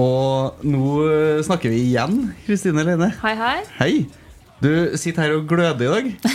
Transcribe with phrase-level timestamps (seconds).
[0.00, 0.84] Og nå
[1.46, 2.16] snakker vi igjen,
[2.48, 3.12] Kristine Lene.
[3.22, 3.58] Hei, hei.
[3.78, 3.92] Hei.
[4.64, 6.32] Du sitter her og gløder i dag.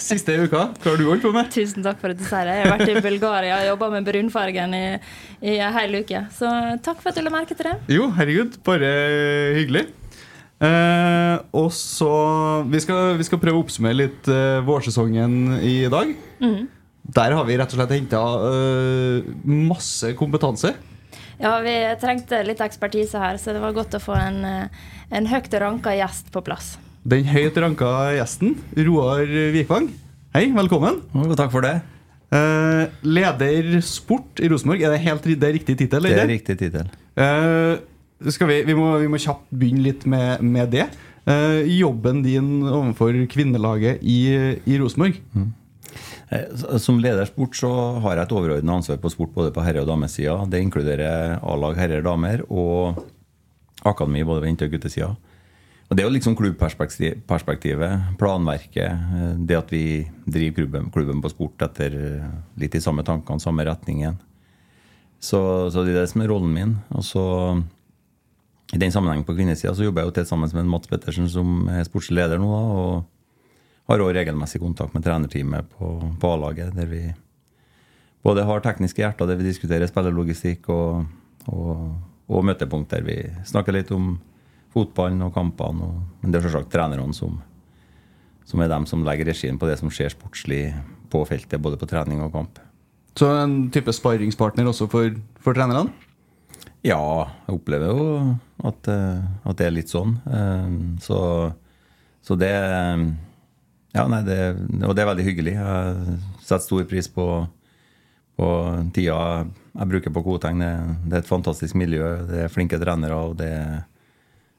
[0.00, 0.68] Siste uka.
[0.78, 1.50] Hva har du holdt på med?
[1.52, 2.54] Tusen takk for at du sier det.
[2.60, 4.82] Jeg har vært i Bulgaria og jobba med brunfargen i,
[5.42, 6.22] i en hel uke.
[6.36, 6.48] Så
[6.84, 7.74] takk for at du la merke til det.
[7.92, 8.92] Jo, herregud, bare
[9.58, 9.84] hyggelig.
[10.64, 12.12] Eh, og så
[12.70, 16.14] vi skal, vi skal prøve å oppsummere litt eh, vårsesongen i dag.
[17.18, 18.22] Der har vi rett og slett henta
[19.48, 20.76] masse kompetanse.
[21.38, 25.26] Ja, vi trengte litt ekspertise her, så det var godt å få en, eh, en
[25.30, 26.76] høyt ranka gjest på plass.
[27.06, 29.22] Den høyt ranka gjesten, Roar
[29.54, 29.86] Vikvang.
[30.34, 30.98] Hei, velkommen.
[31.14, 31.80] Jo, takk for det.
[32.34, 34.82] Eh, leder sport i Rosenborg.
[34.82, 36.02] Er det helt det er riktig tittel?
[36.02, 36.90] Det er riktig tittel.
[37.16, 37.78] Eh,
[38.18, 40.88] vi, vi, må, vi må kjapt begynne litt med, med det.
[41.24, 45.22] Eh, jobben din overfor kvinnelaget i, i Rosenborg.
[45.36, 45.46] Eh,
[46.82, 47.70] Som ledersport så
[48.04, 50.36] har jeg et overordnet ansvar på sport både på herre- og damesida.
[50.50, 53.00] Det inkluderer A-lag herrer og damer og
[53.88, 55.16] akademi både ved jente- og guttesida.
[55.88, 61.30] Og Det er jo liksom klubbperspektivet, planverket, eh, det at vi driver klubben, klubben på
[61.32, 64.18] sport etter eh, litt de samme tankene, samme retningen.
[65.18, 66.76] Så, så det er det som er rollen min.
[66.92, 67.24] Og så
[68.74, 71.70] I den sammenheng på kvinnesida så jobber jeg jo tett sammen med Mats Pettersen, som
[71.72, 72.52] er sportslig leder nå.
[72.52, 73.06] og
[73.88, 77.02] har òg regelmessig kontakt med trenerteamet på, på A-laget, der vi
[78.26, 81.06] både har tekniske hjerter der vi diskuterer spillerlogistikk, og,
[81.48, 81.84] og,
[82.28, 84.16] og møtepunkt der vi snakker litt om
[84.74, 85.86] fotballen og kampene.
[85.88, 87.38] Og, men det er selvsagt trenerne som,
[88.48, 90.66] som er dem som legger regien på det som skjer sportslig
[91.08, 92.60] på feltet, både på trening og kamp.
[93.18, 95.88] Så en type sparringspartner også for, for trenerne?
[96.86, 97.00] Ja,
[97.48, 98.04] jeg opplever jo
[98.68, 100.18] at, eh, at det er litt sånn.
[100.28, 101.18] Eh, Så,
[102.22, 102.52] så det
[103.98, 104.38] Ja, nei, det,
[104.86, 105.54] og det er veldig hyggelig.
[105.58, 107.28] Jeg setter stor pris på,
[108.38, 108.50] på
[108.96, 109.18] tida
[109.78, 110.62] jeg bruker på Koteng.
[110.62, 110.72] Det,
[111.06, 113.78] det er et fantastisk miljø, det er flinke trenere, og det er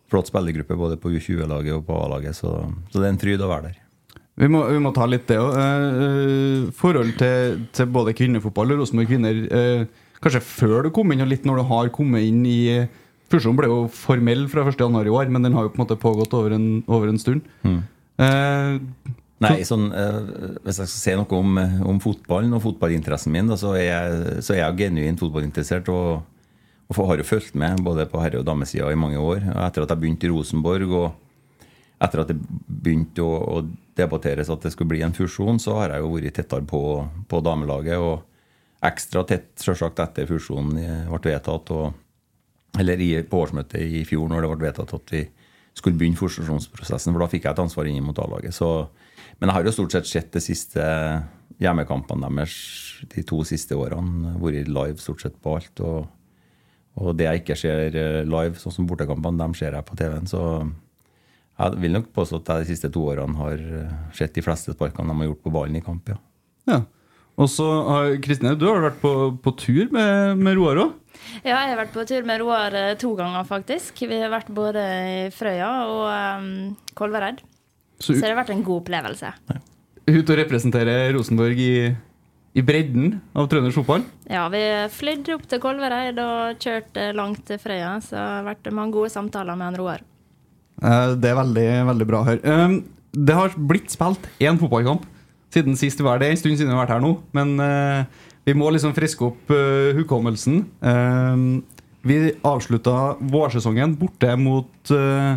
[0.10, 2.38] flott spillergruppe både på U20-laget og på A-laget.
[2.38, 2.54] Så,
[2.90, 3.82] så det er en fryd å være der.
[4.40, 6.72] Vi må, vi må ta litt det òg.
[6.80, 9.42] forhold til, til både kvinnefotball og Rosenborg kvinner.
[9.52, 9.84] eh,
[10.24, 12.60] kanskje før du kom inn, og litt når du har kommet inn i
[13.30, 14.96] Fusjonen ble jo formell fra 1.1.
[15.06, 17.44] i år, men den har jo på en måte pågått over en, over en stund.
[18.20, 18.80] Eh,
[19.40, 20.18] Nei, sånn, eh,
[20.66, 24.44] Hvis jeg skal si noe om, om fotballen og fotballinteressen min, da, så, er jeg,
[24.44, 25.92] så er jeg genuint fotballinteressert.
[25.94, 26.22] Og,
[26.90, 29.46] og har jo fulgt med både på herre- og damesida i mange år.
[29.54, 33.64] Og Etter at jeg begynte i Rosenborg, og etter at det begynte å, å
[34.00, 36.84] debatteres at det skulle bli en fusjon, så har jeg jo vært tettere på,
[37.32, 38.00] på damelaget.
[38.00, 41.72] Og ekstra tett selvsagt etter fusjonen eh, ble vedtatt.
[41.76, 41.94] Og,
[42.80, 45.24] eller i, på årsmøtet i fjor, når det ble vedtatt at vi
[45.78, 47.14] skulle begynne fusjonsprosessen.
[47.14, 48.58] For da fikk jeg et ansvar inn mot A-laget.
[49.40, 50.84] Men jeg har jo stort sett sett de siste
[51.60, 52.56] hjemmekampene deres
[53.14, 54.36] de to siste årene.
[54.42, 55.84] Vært live stort sett på alt.
[55.86, 56.06] Og,
[57.00, 60.30] og det jeg ikke ser eh, live, sånn som bortekampene, dem ser jeg på TV-en.
[60.30, 60.44] Så
[61.60, 64.76] jeg vil nok påstå at jeg de siste to årene har eh, sett de fleste
[64.76, 66.20] sparkene de har gjort på ballen i kamp, ja.
[66.72, 66.84] ja.
[67.40, 69.12] Og så har Kristine, du har vært på,
[69.44, 70.96] på tur med, med Roar òg.
[71.46, 74.02] Ja, jeg har vært på tur med Roar eh, to ganger, faktisk.
[74.10, 76.50] Vi har vært både i Frøya og um,
[77.00, 77.40] Kolvereid.
[78.00, 79.32] Så Så det har vært en god opplevelse.
[80.10, 81.74] ut og representere Rosenborg i,
[82.58, 84.04] i bredden av trøndersk fotball.
[84.32, 84.62] Ja, vi
[84.96, 89.12] flydde opp til Kolvereid og kjørte langt til Frøya, så det har vært mange gode
[89.14, 90.04] samtaler med han Roar.
[90.82, 92.58] Eh, Det er veldig, veldig bra å høre.
[92.66, 92.80] Um,
[93.16, 95.08] Det har blitt spilt én fotballkamp
[95.54, 96.30] siden sist vi var der.
[96.30, 98.06] Det en stund siden vi har vært her nå, men uh,
[98.48, 100.64] vi må liksom friske opp uh, hukommelsen.
[100.84, 101.60] Uh,
[102.08, 102.16] Vi
[102.48, 105.36] avslutta vårsesongen borte mot, uh,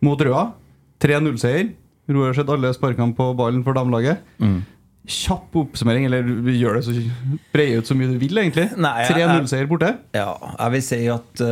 [0.00, 0.46] mot Røa.
[1.04, 1.74] 3-0-seier.
[2.10, 4.22] Roar har sett alle sparkene på ballen for damelaget.
[5.10, 6.24] Kjapp oppsummering, eller
[6.54, 6.94] gjør det så
[7.52, 8.66] breie ut så mye du vil, egentlig.
[8.80, 9.92] 3-0-seier borte.
[10.16, 11.44] Ja, jeg vil si at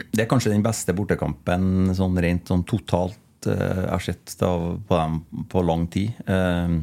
[0.00, 4.66] det er kanskje den beste bortekampen sånn rent sånn totalt eh, jeg har sett av,
[4.86, 6.18] på dem på lang tid.
[6.26, 6.76] Eh,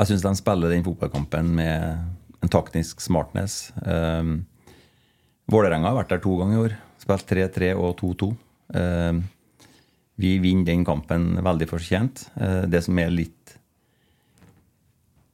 [0.00, 3.66] jeg syns de spiller den fotballkampen med en taktisk smartness.
[3.84, 4.40] Uh,
[5.50, 6.76] Vålerenga har vært der to ganger i år.
[7.00, 8.30] Spilt 3-3 og 2-2.
[8.78, 9.20] Eh,
[10.20, 12.26] vi vinner den kampen veldig fortjent.
[12.38, 13.56] Eh, det som er litt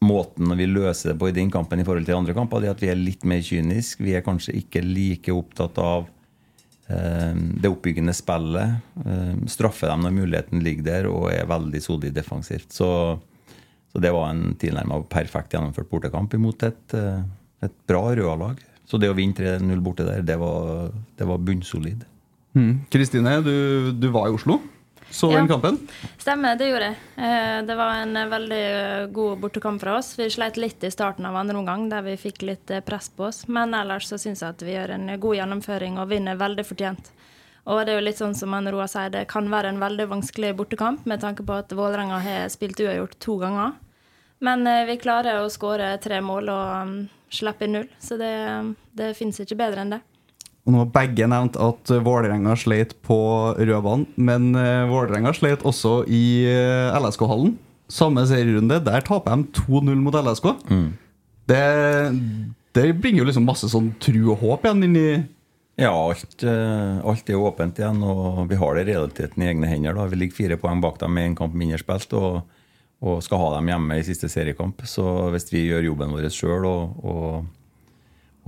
[0.07, 2.77] måten vi løser det på i den kampen i forhold til andre kamper, det er
[2.77, 4.05] at vi er litt mer kyniske.
[4.07, 6.16] Vi er kanskje ikke like opptatt av eh,
[6.87, 8.77] det oppbyggende spillet.
[9.03, 12.71] Eh, straffer dem når muligheten ligger der, og er veldig solid defensivt.
[12.75, 12.89] Så,
[13.93, 17.25] så det var en tilnærmet perfekt gjennomført bortekamp imot et, eh,
[17.67, 18.63] et bra Røa-lag.
[18.87, 22.07] Så det å vinne 3-0 borte der, det var, det var bunnsolid.
[22.57, 22.87] Mm.
[22.93, 24.61] Kristine, du, du var i Oslo.
[25.11, 25.39] Så Ja.
[25.39, 25.89] den kampen?
[26.19, 26.97] Stemmer, det gjorde jeg.
[27.17, 30.17] Eh, Det var en eh, veldig eh, god bortekamp for oss.
[30.19, 33.49] Vi sleit litt i starten av andre omgang, der vi fikk litt press på oss.
[33.49, 37.11] Men ellers så syns jeg at vi gjør en god gjennomføring og vinner veldig fortjent.
[37.67, 40.55] Og det er jo litt sånn som Roa sier, det kan være en veldig vanskelig
[40.57, 43.73] bortekamp med tanke på at Vålerenga har spilt uavgjort to ganger.
[44.39, 49.17] Men vi klarer å skåre tre mål og um, slippe inn null, så det, det
[49.17, 50.01] fins ikke bedre enn det.
[50.67, 53.17] Og nå har begge nevnt at eh, Vålerenga sleit på
[53.55, 57.53] rødbanen, men eh, Vålerenga sleit også i eh, LSK-hallen.
[57.87, 58.81] Samme serierunde.
[58.83, 60.49] Der taper de 2-0 mot LSK.
[61.47, 61.63] Det,
[62.75, 65.07] det bringer jo liksom masse sånn tru og håp igjen inn i
[65.79, 69.95] Ja, alt, alt er åpent igjen, og vi har det i realiteten i egne hender.
[69.95, 70.09] da.
[70.11, 72.41] Vi ligger fire poeng bak dem med en kamp mindre spilt, og,
[73.05, 74.83] og skal ha dem hjemme i siste seriekamp.
[74.89, 77.77] Så hvis vi gjør jobben vår sjøl og, og,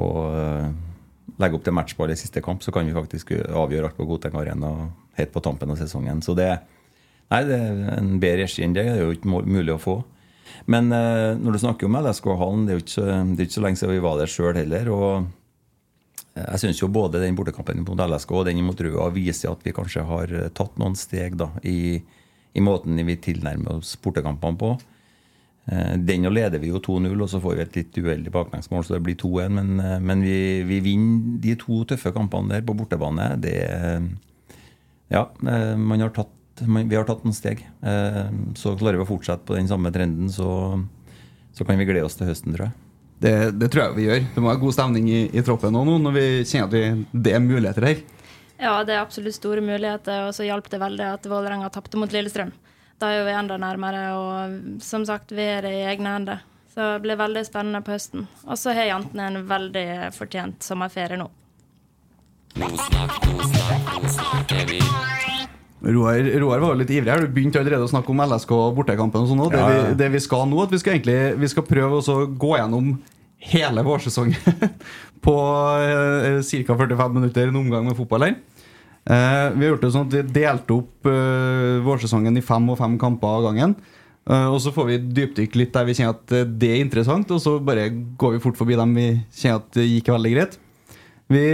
[0.03, 0.88] og
[1.39, 4.37] legger opp til matchball i siste kamp, så kan vi faktisk avgjøre alt på Godteng
[4.41, 4.73] Arena
[5.19, 6.23] helt på tampen av sesongen.
[6.25, 6.49] Så det,
[7.31, 8.87] nei, det er en bedre regi enn det.
[8.89, 9.97] Det er jo ikke mulig å få.
[10.71, 14.05] Men eh, når du snakker om LSK-hallen, det er jo ikke, så- lenge siden vi
[14.07, 14.89] var der sjøl heller.
[14.95, 15.27] og
[16.39, 19.73] jeg syns jo både den bortekampen mot LSK og den mot Røa viser at vi
[19.75, 21.99] kanskje har eh, tatt noen steg da, i,
[22.55, 24.75] i måten vi tilnærmer oss bortekampene på.
[25.69, 28.87] Eh, Den og leder vi jo 2-0, og så får vi et litt uheldig baklengsmål,
[28.87, 29.53] så det blir 2-1.
[29.59, 30.39] Men, eh, men vi,
[30.69, 33.35] vi vinner de to tøffe kampene der på bortebane.
[33.43, 34.09] Det eh,
[35.09, 37.63] Ja, man har tatt, man, vi har tatt noen steg.
[38.61, 40.77] Så klarer vi å fortsette på den samme trenden, så,
[41.57, 42.75] så kan vi glede oss til høsten, tror jeg.
[43.25, 44.27] Det, det tror jeg vi gjør.
[44.35, 47.33] Det må være god stemning i, i troppen nå når vi kjenner at vi, det
[47.35, 48.05] er muligheter her.
[48.59, 52.13] Ja, det er absolutt store muligheter, og så hjalp det veldig at Vålerenga tapte mot
[52.13, 52.53] Lillestrøm.
[52.99, 56.41] Da er vi enda nærmere, og som sagt, vi er i egne hender.
[56.75, 58.27] Så det blir veldig spennende på høsten.
[58.47, 59.87] Og så har jentene en veldig
[60.17, 61.29] fortjent sommerferie nå.
[65.79, 67.23] Roar, Roar var jo litt ivrig her.
[67.23, 69.23] Du begynte allerede å snakke om LSK og bortekampen.
[69.23, 69.45] og sånn.
[69.47, 69.87] Det, Ja, ja.
[69.89, 72.97] vi, det vi skal nå, at vi skal egentlig Vi skal prøve å gå gjennom
[73.39, 74.35] hele vårsesongen
[75.27, 75.37] på
[75.87, 76.75] eh, ca.
[76.83, 78.39] 45 minutter, en omgang med fotball her.
[79.09, 82.77] Eh, vi har gjort det sånn at vi delte opp eh, vårsesongen i fem og
[82.81, 83.75] fem kamper av gangen.
[84.29, 87.31] Eh, og så får vi dypdykke litt der vi kjenner at eh, det er interessant,
[87.33, 87.89] og så bare
[88.21, 90.59] går vi fort forbi dem vi kjenner at det gikk veldig greit.
[91.33, 91.45] Vi,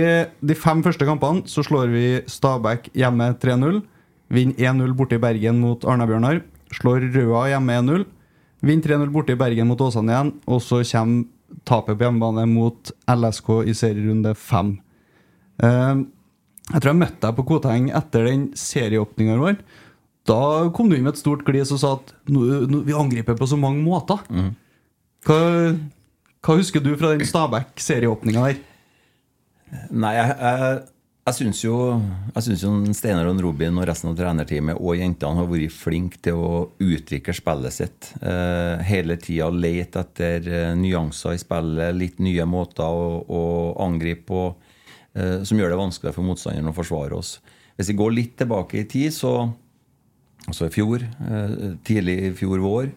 [0.51, 3.81] de fem første kampene så slår vi Stabæk hjemme 3-0.
[4.35, 6.43] Vinner 1-0 borte i Bergen mot Arna-Bjørnar.
[6.75, 8.05] Slår Røa hjemme 1-0.
[8.67, 10.31] Vinner 3-0 borte i Bergen mot Åsane igjen.
[10.47, 11.27] Og så kommer
[11.67, 14.77] tapet på hjemmebane mot LSK i serierunde 5.
[16.73, 19.59] jeg tror jeg møtte deg på Koteng etter den serieåpninga vår.
[20.25, 20.39] Da
[20.73, 23.49] kom du inn med et stort glis og sa at nå, nå, vi angriper på
[23.51, 24.23] så mange måter.
[25.29, 25.41] Hva,
[26.45, 28.65] hva husker du fra den Stabæk-serieåpninga der?
[29.93, 30.81] Nei, jeg, jeg,
[31.25, 31.77] jeg syns jo,
[32.35, 36.21] jeg synes jo Steinar og Robin og resten av trenerteamet og jentene har vært flinke
[36.25, 36.51] til å
[36.85, 38.11] utvikle spillet sitt.
[38.21, 43.43] Eh, hele tida lete etter eh, nyanser i spillet, litt nye måter å, å
[43.85, 44.45] angripe på
[45.15, 47.37] som gjør det vanskeligere for motstanderen å forsvare oss.
[47.77, 49.49] Hvis vi går litt tilbake i tid, så
[50.49, 52.91] altså i fjor, eh, tidlig i fjor vår,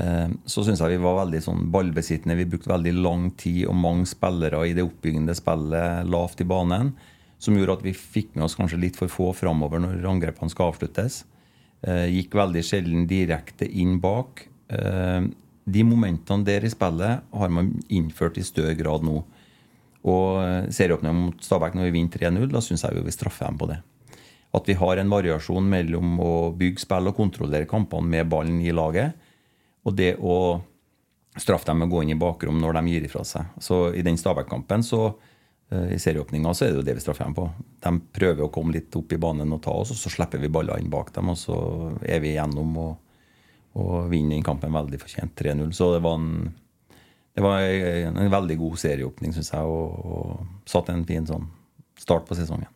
[0.00, 2.36] eh, så syns jeg vi var veldig sånn ballbesittende.
[2.38, 6.94] Vi brukte veldig lang tid og mange spillere i det oppbyggende spillet lavt i banen,
[7.38, 10.72] som gjorde at vi fikk med oss kanskje litt for få framover når angrepene skal
[10.72, 11.24] avsluttes.
[11.82, 14.48] Eh, Gikk veldig sjelden direkte inn bak.
[14.70, 15.28] Eh,
[15.68, 19.22] De momentene der i spillet har man innført i større grad nå.
[20.06, 23.58] Og eh, serieåpningen mot Stabæk når vi vinner 3-0, da syns jeg vi straffer dem
[23.58, 23.80] på det.
[24.54, 28.74] At vi har en variasjon mellom å bygge spill og kontrollere kampene med ballen i
[28.74, 29.16] laget,
[29.84, 30.60] og det å
[31.38, 33.50] straffe dem med å gå inn i bakrom når de gir ifra seg.
[33.62, 37.28] Så i den Stabæk-kampen så eh, i serieåpninga så er det jo det vi straffer
[37.28, 37.48] dem på.
[37.84, 40.52] De prøver å komme litt opp i banen og ta oss, og så slipper vi
[40.52, 41.58] baller inn bak dem, og så
[42.02, 42.96] er vi igjennom og,
[43.78, 45.70] og vinner den kampen veldig fortjent 3-0.
[45.76, 46.50] Så det var en
[47.38, 51.44] det var en, en veldig god serieåpning, syns jeg, og, og satte en fin sånn
[52.02, 52.66] start på sesongen.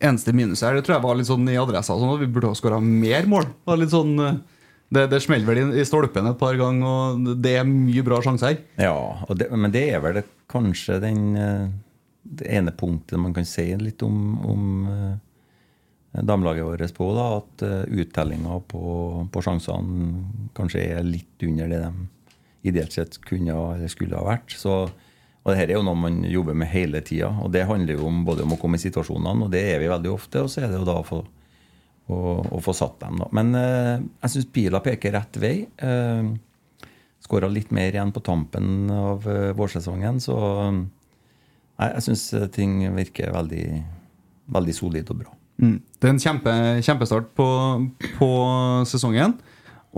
[0.00, 1.98] Eneste minus her, det tror jeg var litt sånn i adressa.
[1.98, 3.50] Sånn at vi burde ha skåra mer mål.
[3.50, 4.40] Det, var litt sånn, eh,
[4.96, 8.22] det, det smeller vel i, i stolpen et par ganger, og det er mye bra
[8.24, 8.64] sjanser her.
[8.88, 8.96] Ja,
[9.36, 11.64] det, men det er vel det, kanskje den, eh,
[12.40, 17.12] det ene punktet man kan si litt om, om eh, damelaget vårt på.
[17.12, 18.84] da, At uttellinga på,
[19.28, 22.08] på sjansene kanskje er litt under det de
[22.70, 24.54] ideelt sett kunne eller skulle ha vært.
[24.56, 27.30] Så, og det her er jo noe man jobber med hele tida.
[27.44, 29.90] Og det handler jo om, både om å komme i situasjonene, og det er vi
[29.90, 30.44] veldig ofte.
[30.44, 31.22] Og så er det jo da å få,
[32.08, 32.20] å,
[32.58, 33.18] å få satt dem.
[33.22, 33.30] da.
[33.36, 33.94] Men eh,
[34.24, 35.56] jeg syns pila peker rett vei.
[35.64, 36.36] Eh,
[37.18, 40.36] Skåra litt mer igjen på tampen av eh, vårsesongen, så
[40.70, 42.22] nei, jeg syns
[42.54, 43.64] ting virker veldig,
[44.54, 45.34] veldig solid og bra.
[45.58, 45.78] Mm.
[45.98, 46.52] Det er en kjempe,
[46.86, 47.48] kjempestart på,
[48.20, 48.28] på
[48.86, 49.34] sesongen.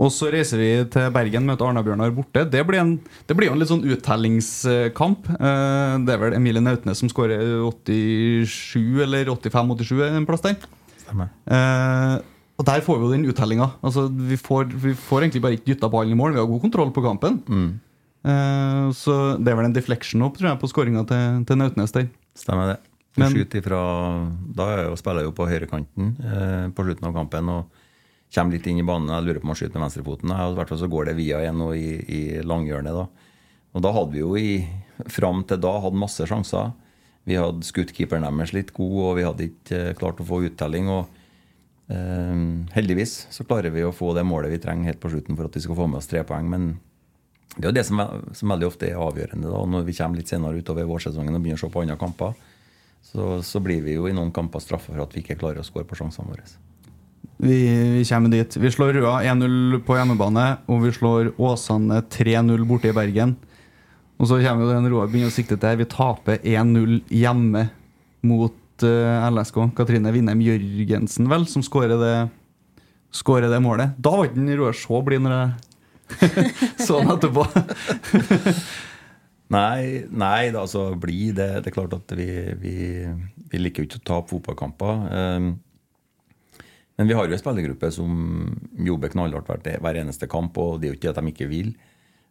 [0.01, 2.41] Og så reiser vi til Bergen, møter Arna-Bjørnar borte.
[2.49, 2.95] Det blir, en,
[3.29, 5.27] det blir jo en litt sånn uttellingskamp.
[5.37, 10.57] Eh, Det er vel Emilie Nautnes som skårer 87 eller 85-87 en plass der.
[11.03, 11.29] Stemmer.
[11.45, 12.15] Eh,
[12.61, 13.69] og der får vi jo den uttellinga.
[13.85, 16.33] Altså, vi, får, vi får egentlig bare ikke dytta ballen i mål.
[16.35, 17.39] Vi har god kontroll på kampen.
[18.25, 21.93] Eh, så det er vel en deflection opp, tror jeg, på skåringa til, til Nautnes
[21.95, 22.09] der.
[22.37, 22.79] Stemmer det.
[23.19, 23.79] Men- ifra,
[24.55, 27.80] da er spiller jeg jo på høyrekanten eh, på slutten av kampen og
[28.31, 29.11] kommer litt inn i banen.
[29.11, 30.31] Jeg lurer på om han skyter med venstrefoten.
[30.31, 32.95] I hvert fall så går det via igjen og i, i langhjørnet.
[32.95, 33.31] da.
[33.75, 34.53] Og da hadde vi jo i,
[35.11, 36.71] fram til da hatt masse sjanser.
[37.29, 40.41] Vi hadde skutt keeperen deres litt god, og vi hadde ikke eh, klart å få
[40.47, 40.89] uttelling.
[40.89, 42.45] og eh,
[42.75, 45.57] Heldigvis så klarer vi å få det målet vi trenger helt på slutten for at
[45.59, 46.49] vi skal få med oss tre poeng.
[46.51, 46.71] Men
[47.57, 48.01] det er jo det som,
[48.37, 51.59] som veldig ofte er avgjørende da, når vi kommer litt senere utover vårsesongen og begynner
[51.59, 52.35] å se på andre kamper.
[53.11, 55.67] Så, så blir vi jo i noen kamper straffa for at vi ikke klarer å
[55.67, 56.45] skåre på sjansene våre.
[57.41, 57.57] Vi,
[57.97, 58.57] vi kommer dit.
[58.57, 63.33] Vi slår Røa 1-0 på hjemmebane, og vi slår Åsane 3-0 borte i Bergen.
[64.21, 65.79] Og så kommer jo den Roar begynner å sikte til.
[65.79, 67.63] Vi taper 1-0 hjemme
[68.29, 69.57] mot uh, LSK.
[69.77, 72.15] Katrine Winnem Jørgensen, vel, som skårer det,
[73.17, 73.97] skårer det målet.
[73.97, 75.51] Da var ikke Roar så blid når jeg
[76.85, 77.47] så han etterpå.
[79.51, 82.27] Nei, nei altså blid det, det er klart at vi,
[82.61, 82.75] vi,
[83.51, 85.01] vi liker jo ikke å tape fotballkamper.
[85.11, 85.49] Um,
[87.01, 88.11] men vi har jo en spillergruppe som
[88.77, 91.71] jobber knallhardt hver, hver eneste kamp, og det er jo ikke at de ikke vil.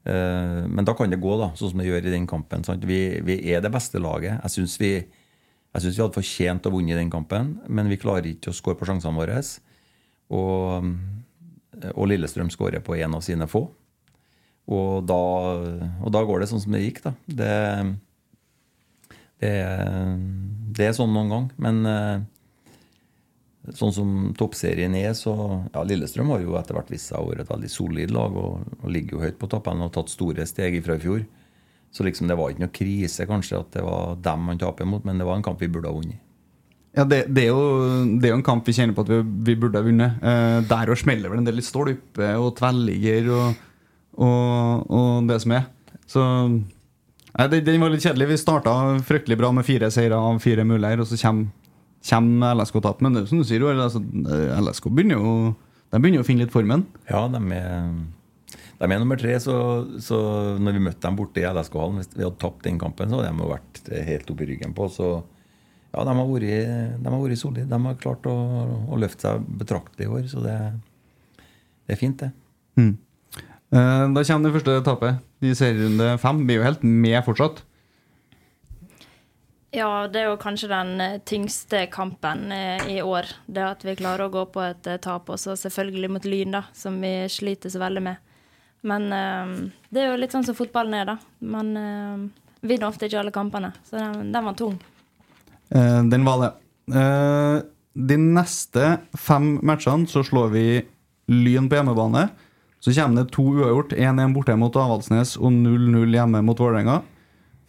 [0.06, 2.62] Uh, men da kan det gå, da, sånn som det gjør i den kampen.
[2.86, 4.36] Vi, vi er det beste laget.
[4.44, 8.30] Jeg syns vi, jeg synes vi hadde fortjent å vunne den kampen, men vi klarer
[8.30, 9.42] ikke å skåre på sjansene våre.
[10.38, 10.94] Og,
[11.90, 13.66] og Lillestrøm skårer på en av sine få.
[14.70, 15.20] Og da,
[15.98, 17.16] og da går det sånn som det gikk, da.
[17.26, 17.54] Det,
[19.42, 19.54] det,
[20.78, 21.50] det er sånn noen gang.
[21.58, 22.28] Men eh,
[23.78, 25.34] sånn som toppserien er, så
[25.74, 28.64] Ja, Lillestrøm har jo etter hvert vist seg å være et veldig solid lag og,
[28.80, 31.22] og ligger jo høyt på toppen og har tatt store steg fra i fjor.
[31.90, 35.04] Så liksom det var ikke noe krise kanskje at det var dem man taper mot,
[35.06, 36.20] men det var en kamp vi burde ha vunnet.
[36.96, 39.20] Ja, det, det, er jo, det er jo en kamp vi kjenner på at vi,
[39.46, 40.22] vi burde ha vunnet.
[40.26, 43.60] Eh, der og smeller vel en del i stolpe og tverrligger og,
[44.18, 45.68] og, og det som er.
[46.10, 48.32] Så nei, Den var litt kjedelig.
[48.32, 48.74] Vi starta
[49.06, 51.50] fryktelig bra med fire seire av fire muligheter, og så kommer,
[52.09, 53.02] kommer LSK-tap.
[53.04, 54.00] Men det er jo som du sier, altså,
[54.61, 55.35] LSK begynner jo,
[55.90, 56.87] de begynner jo å finne litt formen.
[57.11, 57.90] Ja, de er,
[58.80, 59.57] de er nummer tre, så,
[60.02, 60.21] så
[60.62, 63.35] når vi møtte dem borte i LSK-hallen Hvis vi hadde tapt den kampen, så hadde
[63.35, 64.88] de vært helt oppi ryggen på.
[64.92, 65.11] Så
[65.90, 67.69] ja, de har vært, de har vært solide.
[67.71, 68.37] De har klart å,
[68.88, 70.59] å løfte seg betraktelig i år, så det,
[71.88, 72.30] det er fint, det.
[72.80, 72.95] Mm.
[73.71, 76.40] Da kommer det første tapet i serierunde fem.
[76.47, 77.61] Vi er jo helt med fortsatt.
[79.70, 83.28] Ja, det er jo kanskje den eh, tyngste kampen eh, i år.
[83.46, 85.30] Det at vi klarer å gå på et eh, tap.
[85.30, 88.26] også selvfølgelig mot Lyn, da, som vi sliter så veldig med.
[88.82, 89.10] Men
[89.92, 91.18] det er jo litt sånn som fotballen er, da.
[91.44, 91.74] Man
[92.64, 93.74] vinner ofte ikke alle kampene.
[93.84, 94.78] Så den, den var tung.
[95.70, 96.50] Eh, den var det.
[96.96, 97.58] Eh,
[98.00, 100.64] de neste fem matchene så slår vi
[101.30, 102.28] Lyn på hjemmebane.
[102.80, 103.92] Så kommer det to uavgjort.
[103.94, 107.02] 1-1 borte mot Avaldsnes og 0-0 hjemme mot Vålerenga.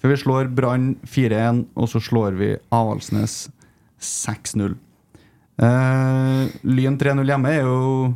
[0.02, 3.46] For vi slår Brann 4-1, og så slår vi Avaldsnes
[4.02, 4.74] 6-0.
[5.62, 8.10] Uh, Lyn 3-0 hjemme er jo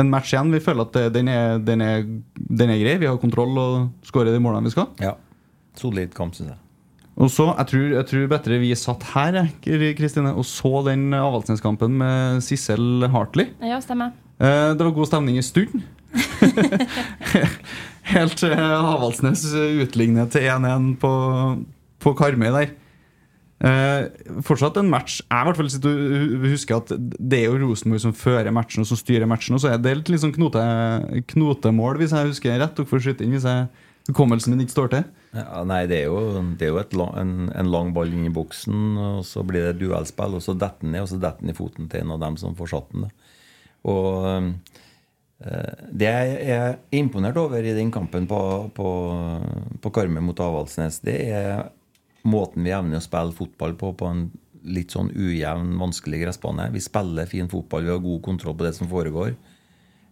[0.00, 0.52] en match igjen.
[0.54, 2.96] Vi føler at den, er, den, er, den er grei.
[3.02, 4.88] Vi har kontroll og skårer de målene vi skal.
[5.04, 5.12] Ja.
[5.76, 6.60] Solid kamp, syns jeg.
[7.14, 9.36] Og så, jeg tror, jeg tror bedre vi satt her
[9.98, 13.52] Kristine, og så den Avaldsnes-kampen med Sissel Hartley.
[13.62, 14.16] Ja, stemmer.
[14.40, 15.84] Uh, det var god stemning en stund.
[18.04, 21.12] Helt til Havaldsnes utligner til 1-1 på,
[22.04, 22.74] på Karmøy der.
[23.64, 24.10] Eh,
[24.44, 28.16] fortsatt en match Jeg i hvert fall sitter husker at det er jo Rosenborg som
[28.16, 29.56] fører matchen og som styrer matchen.
[29.56, 30.60] Og så er det litt liksom knote,
[31.32, 32.76] knotemål, hvis jeg husker rett.
[32.76, 33.68] Dere får skyte inn hvis jeg,
[34.10, 35.06] hukommelsen min ikke står til.
[35.34, 38.34] Ja, nei, det er jo, det er jo lang, en, en lang ball inn i
[38.34, 41.54] boksen, og så blir det duellspill, og så detter den ned, og så detter den
[41.54, 43.08] i foten til en av dem som får satt den.
[43.08, 43.32] Da.
[43.90, 44.50] Og eh,
[45.38, 48.38] det jeg er imponert over i den kampen på,
[48.72, 48.90] på,
[49.82, 51.66] på Karmøy mot Avaldsnes, det er
[52.24, 54.28] måten vi evner å spille fotball på på en
[54.64, 56.70] litt sånn ujevn, vanskelig gressbane.
[56.72, 59.34] Vi spiller fin fotball, vi har god kontroll på det som foregår.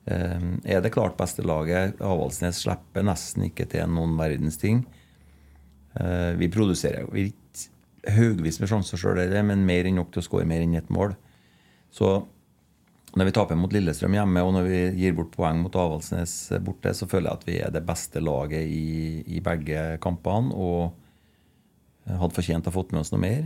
[0.05, 2.01] Eh, er det klart beste laget.
[2.05, 4.85] Avaldsnes slipper nesten ikke til noen verdens ting.
[5.97, 10.27] Eh, vi produserer jo ikke haugvis med sjanser sjøl, men mer enn nok til å
[10.27, 11.15] skåre mer enn ett mål.
[11.93, 12.27] Så
[13.13, 16.95] når vi taper mot Lillestrøm hjemme, og når vi gir bort poeng mot Avaldsnes borte,
[16.97, 20.55] så føler jeg at vi er det beste laget i, i begge kampene.
[20.57, 20.95] Og
[22.09, 23.45] hadde fortjent å ha fått med oss noe mer.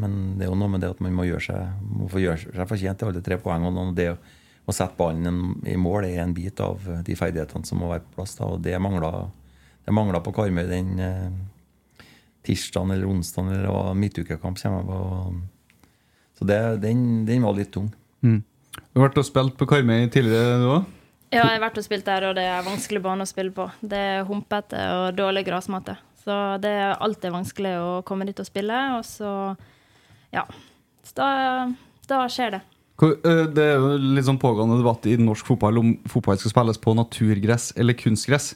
[0.00, 2.42] Men det er jo noe med det at man må, gjøre seg, må få gjøre
[2.42, 3.86] seg fortjent til alle tre poengene.
[3.86, 7.90] Og det å sette ballen i mål er en bit av de ferdighetene som må
[7.92, 8.36] være på plass.
[8.40, 8.50] Da.
[8.50, 9.12] Og det mangla,
[9.86, 12.08] det mangla på Karmøy den eh,
[12.44, 14.60] tirsdagen eller onsdagen eller midtukekamp
[16.34, 17.92] så det, den, den var litt tung.
[18.74, 20.90] Du har vært og spilt på Karmøy tidligere, du òg?
[21.34, 23.66] Ja, jeg har vært og spilt der, og det er vanskelig bane å spille på.
[23.82, 25.96] Det er humpete og dårlig gressmatte.
[26.24, 29.32] Så det er alltid vanskelig å komme dit og spille, og så
[30.34, 30.46] Ja.
[31.04, 31.28] Så da,
[32.08, 32.60] da skjer det.
[32.96, 36.94] Det er jo litt sånn pågående debatt i norsk fotball om fotball skal spilles på
[36.94, 38.54] naturgress eller kunstgress.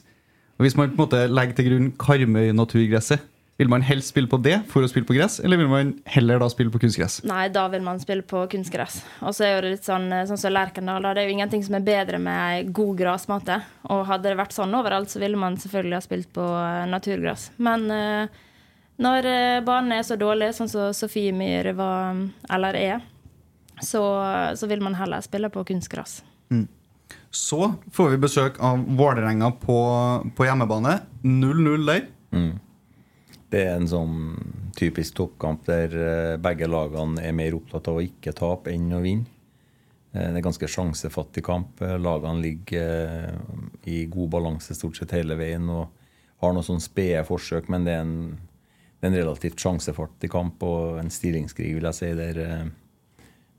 [0.57, 3.21] Og Hvis man på en måte legger til grunn Karmøy-naturgresset,
[3.59, 6.39] vil man helst spille på det for å spille på gress, eller vil man heller
[6.39, 7.17] da spille på kunstgress?
[7.27, 9.01] Nei, da vil man spille på kunstgress.
[9.19, 11.09] Og så er det litt sånn sånn som Lerkendal.
[11.11, 13.57] Det er jo ingenting som er bedre med ei god gressmate.
[13.91, 17.49] Og hadde det vært sånn overalt, så ville man selvfølgelig ha spilt på eh, naturgress.
[17.59, 18.39] Men uh,
[19.03, 23.03] når eh, banen er så dårlig, sånn som Sofie Myhre var, eller er,
[23.83, 24.05] så,
[24.55, 26.21] så vil man heller spille på kunstgress.
[27.29, 29.77] Så får vi besøk av Vålerenga på,
[30.35, 30.97] på hjemmebane.
[31.27, 32.07] 0-0 der.
[33.49, 34.17] Det er en sånn
[34.77, 39.01] typisk toppkamp der eh, begge lagene er mer opptatt av å ikke tape enn å
[39.01, 39.25] vinne.
[40.13, 41.81] Eh, Det er en ganske sjansefattig kamp.
[41.81, 43.39] Eh, Lagene ligger
[43.89, 45.87] i god balanse stort sett hele veien og
[46.43, 48.13] har noen sånn spede forsøk, men det er en,
[48.99, 52.69] det er en relativt sjansefattig kamp og en stillingskrig, vil jeg si, der,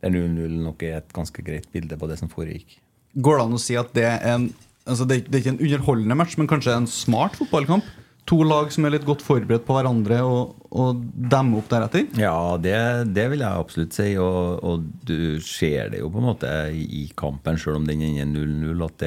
[0.01, 2.79] der 0-0 nok er et ganske greit bilde på det som foregikk.
[3.21, 4.53] Går det an å si at det er en
[4.89, 7.85] altså det, det er ikke en underholdende match, men kanskje en smart fotballkamp?
[8.31, 12.05] To lag som er litt godt forberedt på hverandre og, og demme opp deretter?
[12.21, 12.77] Ja, det,
[13.11, 14.13] det vil jeg absolutt si.
[14.23, 18.47] Og, og du ser det jo på en måte i kampen, selv om den ender
[18.47, 19.07] 0-0, at,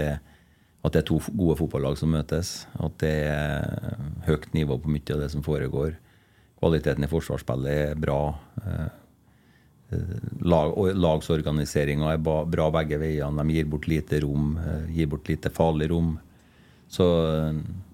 [0.83, 2.51] at det er to gode fotballag som møtes.
[2.83, 3.95] At det er
[4.27, 5.95] høyt nivå på mye av det som foregår.
[6.59, 8.19] Kvaliteten i forsvarsspillet er bra.
[8.59, 8.83] Eh,
[9.95, 10.11] eh,
[10.43, 13.39] Lag, lagsorganiseringa er bra begge veiene.
[13.39, 16.17] De gir bort lite rom, eh, gir bort lite farlig rom.
[16.91, 17.07] Så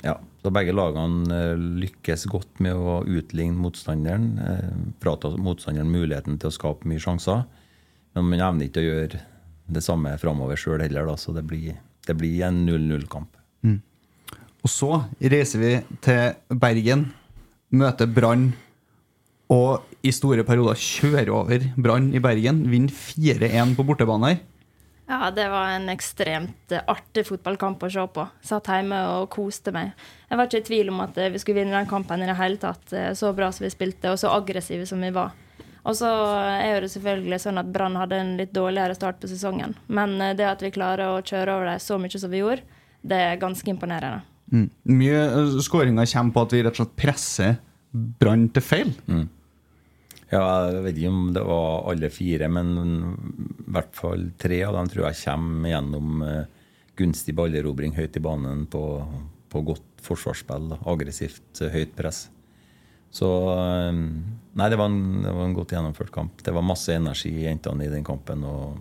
[0.02, 4.30] ja, så begge lagene eh, lykkes godt med å utligne motstanderen.
[4.40, 4.70] eh,
[5.04, 7.44] Frata motstanderen muligheten til å skape mye sjanser.
[8.16, 9.20] Men man evner ikke å gjøre
[9.70, 11.76] det samme framover sjøl heller, da, så det blir,
[12.08, 13.36] det blir en 0-0-kamp.
[14.60, 14.90] Og så
[15.22, 15.70] reiser vi
[16.04, 17.06] til Bergen,
[17.72, 18.50] møter Brann,
[19.50, 22.62] og i store perioder kjører over Brann i Bergen.
[22.70, 24.42] Vinner 4-1 på bortebane her.
[25.10, 28.28] Ja, det var en ekstremt eh, artig fotballkamp å se på.
[28.46, 29.96] Satt hjemme og koste meg.
[30.30, 32.36] Jeg var ikke i tvil om at eh, vi skulle vinne den kampen i det
[32.38, 32.94] hele tatt.
[32.94, 35.34] eh, Så bra som vi spilte, og så aggressive som vi var.
[35.82, 36.12] Og så
[36.62, 39.74] er det selvfølgelig sånn at Brann hadde en litt dårligere start på sesongen.
[39.88, 42.62] Men det at vi klarer å kjøre over dem så mye som vi gjorde,
[43.02, 44.22] det er ganske imponerende.
[44.54, 44.68] Mm.
[45.00, 45.24] Mye
[45.66, 47.58] skåringer kommer på at vi rett og slett presser
[48.20, 48.94] Brann til feil.
[50.30, 54.76] Ja, jeg vet ikke om det var alle fire, men i hvert fall tre av
[54.78, 56.44] dem tror jeg kommer gjennom eh,
[57.00, 58.84] gunstig ballerobring høyt i banen på,
[59.50, 60.76] på godt forsvarsspill.
[60.90, 62.28] Aggressivt, eh, høyt press.
[63.10, 64.04] Så eh,
[64.60, 66.42] Nei, det var, en, det var en godt gjennomført kamp.
[66.46, 68.44] Det var masse energi i jentene i den kampen.
[68.44, 68.78] og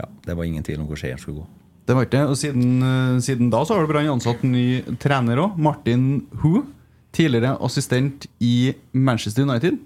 [0.00, 1.48] ja, Det var ingen tvil om hvor seieren skulle gå.
[1.86, 2.22] Det var det.
[2.28, 5.56] Og siden, siden da så har Brann ansatt ny trener òg.
[5.60, 6.64] Martin Hu.
[7.12, 9.76] Tidligere assistent i Manchester United.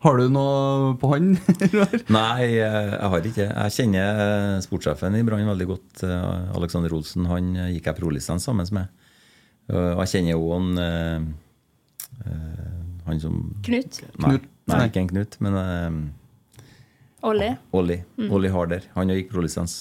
[0.00, 1.34] Har du noe på han?
[2.16, 3.46] Nei, eh, jeg har ikke.
[3.50, 6.04] Jeg kjenner eh, sportssjefen i Brann veldig godt.
[6.06, 7.26] eh, Alexander Olsen.
[7.28, 8.88] Han gikk jeg prolisens sammen med.
[9.70, 11.34] Og jeg kjenner jo han
[13.06, 13.36] Han som
[13.66, 14.00] Knut.
[14.18, 14.48] Nei, Knut.
[14.70, 14.86] nei, Nei.
[14.88, 15.98] ikke en Knut, men eh,
[17.28, 17.50] Olli.
[17.76, 17.98] Olli.
[18.32, 18.86] Olli Harder.
[18.96, 19.74] Han gikk prolisens.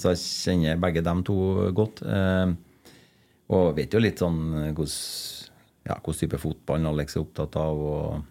[0.00, 1.36] Så jeg kjenner begge dem to
[1.76, 2.00] godt.
[2.08, 2.54] eh,
[3.52, 4.40] Og vet jo litt sånn
[4.72, 4.96] hvordan
[5.88, 7.78] ja, type fotball Alex er opptatt av.
[7.92, 8.24] og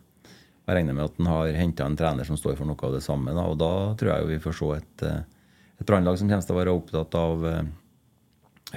[0.68, 3.04] jeg regner med at han har henta en trener som står for noe av det
[3.06, 3.32] samme.
[3.36, 6.56] Da, og da tror jeg vi får se et, eh, et brannlag som kommer til
[6.56, 7.70] å være opptatt av eh,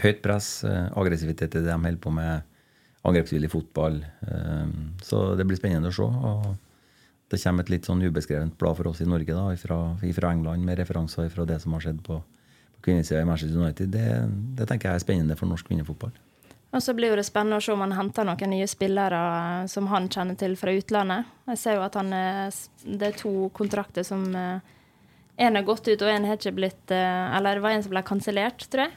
[0.05, 2.47] høyt press, eh, aggressivitet i det de holder på med,
[3.01, 3.95] angrepsvillig fotball.
[5.01, 6.05] Så det blir spennende å se.
[6.05, 6.51] og
[7.33, 9.79] det kommer et litt sånn ubeskrevent blad for oss i Norge da, fra,
[10.29, 13.89] England, med referanser fra det som har skjedd på, på kvinnesida i Manchester United.
[13.95, 14.05] Det,
[14.59, 16.13] det tenker jeg er spennende for norsk kvinnefotball.
[16.71, 19.23] Og så blir det spennende å se om han henter noen nye spillere
[19.63, 21.31] eh, som han kjenner til fra utlandet.
[21.51, 24.29] Jeg ser jo at han er, det er to kontrakter som
[25.41, 27.95] Én har gått ut, og én har ikke blitt eh, Eller det var en som
[27.95, 28.97] ble kansellert, tror jeg.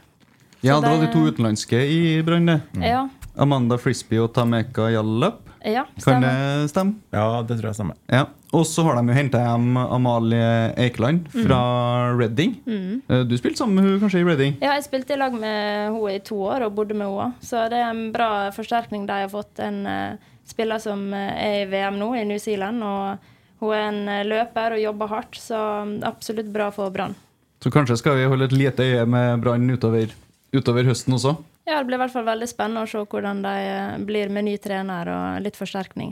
[0.63, 2.59] Ja, det var de to utenlandske i Brann, det.
[2.83, 3.05] Ja,
[3.35, 5.49] Amanda Frisbee og Tameka Jallup.
[5.63, 6.97] Ja Kan det stemme?
[7.13, 7.99] Ja, det tror jeg stemmer.
[8.11, 8.25] Ja.
[8.53, 11.61] Og så har de jo henta hjem Amalie Eikeland fra
[12.13, 12.57] Reading.
[12.67, 13.25] Mm.
[13.29, 14.59] Du spilte sammen med hun kanskje i Reading?
[14.61, 17.31] Ja, jeg spilte i lag med henne i to år og bodde med henne.
[17.41, 19.57] Så det er en bra forsterkning de har fått.
[19.63, 22.83] En uh, spiller som er i VM nå, i New Zealand.
[22.83, 23.29] og
[23.63, 25.57] hun er en løper og jobber hardt, så
[26.03, 27.15] absolutt bra for Brann.
[27.63, 30.11] Så kanskje skal vi holde et lite øye med Brann utover,
[30.51, 31.37] utover, høsten også?
[31.63, 33.55] Ja, det blir i hvert fall veldig spennende å se hvordan de
[34.07, 36.11] blir med ny trener og litt forsterkning.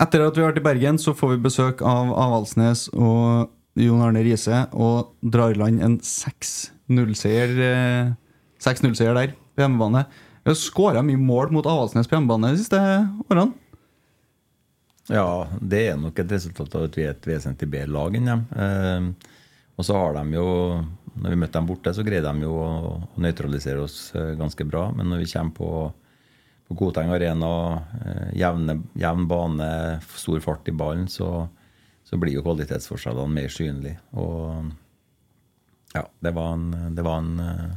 [0.00, 4.02] Etter at vi har vært i Bergen, så får vi besøk av Avaldsnes og Jon
[4.04, 8.12] Arne Riise og drar i land en 6-0-seier eh,
[8.60, 10.04] der på hjemmebane.
[10.42, 12.80] Vi har skåra mye mål mot Avaldsnes på hjemmebane de siste
[13.28, 13.52] årene.
[15.10, 18.28] Ja, det er nok et resultat av at vi er et vesentlig bedre lag enn
[18.28, 18.44] dem.
[18.54, 19.30] Eh,
[19.80, 20.48] og så har de jo
[21.12, 24.86] Når vi møtte dem borte, så greide de jo å, nøytralisere oss eh, ganske bra.
[24.96, 25.70] Men når vi kommer på,
[26.68, 27.50] på Koteng Arena,
[28.00, 29.68] eh, jevne, jevn bane,
[30.16, 31.46] stor fart i ballen, så,
[32.08, 34.00] så blir jo kvalitetsforskjellene mer synlige.
[34.16, 34.72] Og
[35.92, 37.70] ja, det var en, det var en, eh,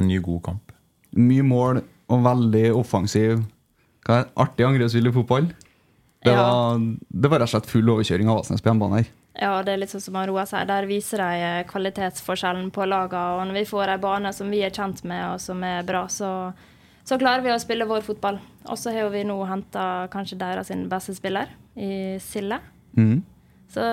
[0.00, 0.74] en ny, god kamp.
[1.18, 3.44] Mye mål og veldig offensiv.
[4.06, 5.52] Hva er artig angrepsvillig fotball?
[6.24, 9.10] Det var, det var rett og slett full overkjøring av Asnes på hjemmebane her.
[9.38, 10.66] Ja, det er litt sånn som Roa sier.
[10.66, 13.38] Der viser de eh, kvalitetsforskjellen på lagene.
[13.38, 16.04] Og når vi får en bane som vi er kjent med, og som er bra,
[16.10, 16.30] så,
[17.06, 18.40] så klarer vi å spille vår fotball.
[18.66, 22.58] Og så har vi nå henta kanskje deres beste spiller i Sille.
[22.98, 23.20] Mm.
[23.70, 23.84] Så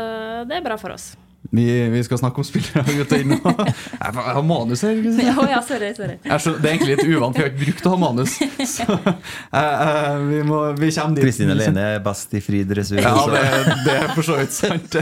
[0.50, 1.14] det er bra for oss.
[1.52, 3.34] Vi, vi, skal snakke om spillere og gutter inn.
[3.36, 4.98] Jeg har manus her.
[5.22, 6.16] Ja, ja, sorry, sorry.
[6.42, 8.38] Så, det er egentlig litt uvant, vi har ikke brukt å ha manus.
[8.76, 9.10] Så, uh,
[9.54, 11.28] uh, vi, må, vi kommer dit.
[11.28, 13.02] Kristin Lene er best i fri dressur.
[13.04, 13.44] Ja, det,
[13.86, 14.98] det er for så vidt sant.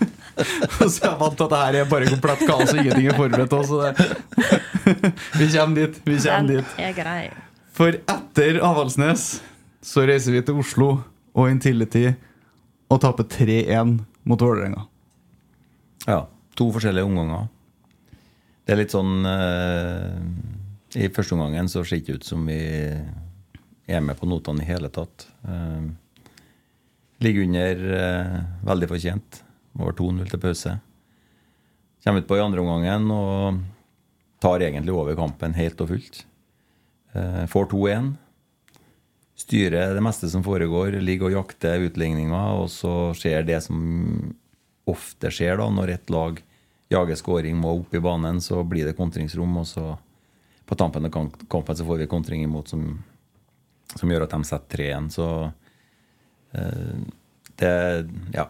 [0.80, 3.54] så jeg vant til at det her er bare komplett kaos og ingenting er forberedt.
[3.60, 3.92] Også,
[5.36, 6.02] vi kommer dit.
[6.06, 6.76] Vi kommer dit.
[6.80, 7.22] Er grei.
[7.76, 9.30] For etter Avaldsnes
[9.84, 10.92] så reiser vi til Oslo
[11.32, 12.10] og Intility
[12.90, 14.89] og taper 3-1 mot Vålerenga.
[16.06, 16.24] Ja.
[16.56, 17.48] To forskjellige omganger.
[18.64, 20.20] Det er litt sånn uh,
[20.94, 22.60] I første omgangen så ser det ikke ut som vi
[23.90, 25.26] er med på notene i hele tatt.
[25.42, 25.90] Uh,
[27.24, 28.38] ligger under uh,
[28.70, 29.42] veldig fortjent.
[29.78, 30.78] Over 2-0 til pause.
[32.04, 33.60] Kommer utpå i andre omgangen og
[34.42, 36.24] tar egentlig over kampen helt og fullt.
[37.52, 38.08] Får 2-1.
[39.38, 43.78] Styrer det meste som foregår, ligger og jakter utligninga, og så skjer det som
[44.90, 46.40] ofte skjer da, når et lag
[46.90, 49.60] jager skåring, må opp i banen, så blir det kontringsrom.
[49.62, 49.94] Og så
[50.66, 52.84] på tampen av kampen så får vi kontring imot som,
[53.94, 55.08] som gjør at de setter 3-1.
[55.14, 55.28] Så
[56.54, 57.00] eh,
[57.60, 57.70] det,
[58.34, 58.46] ja,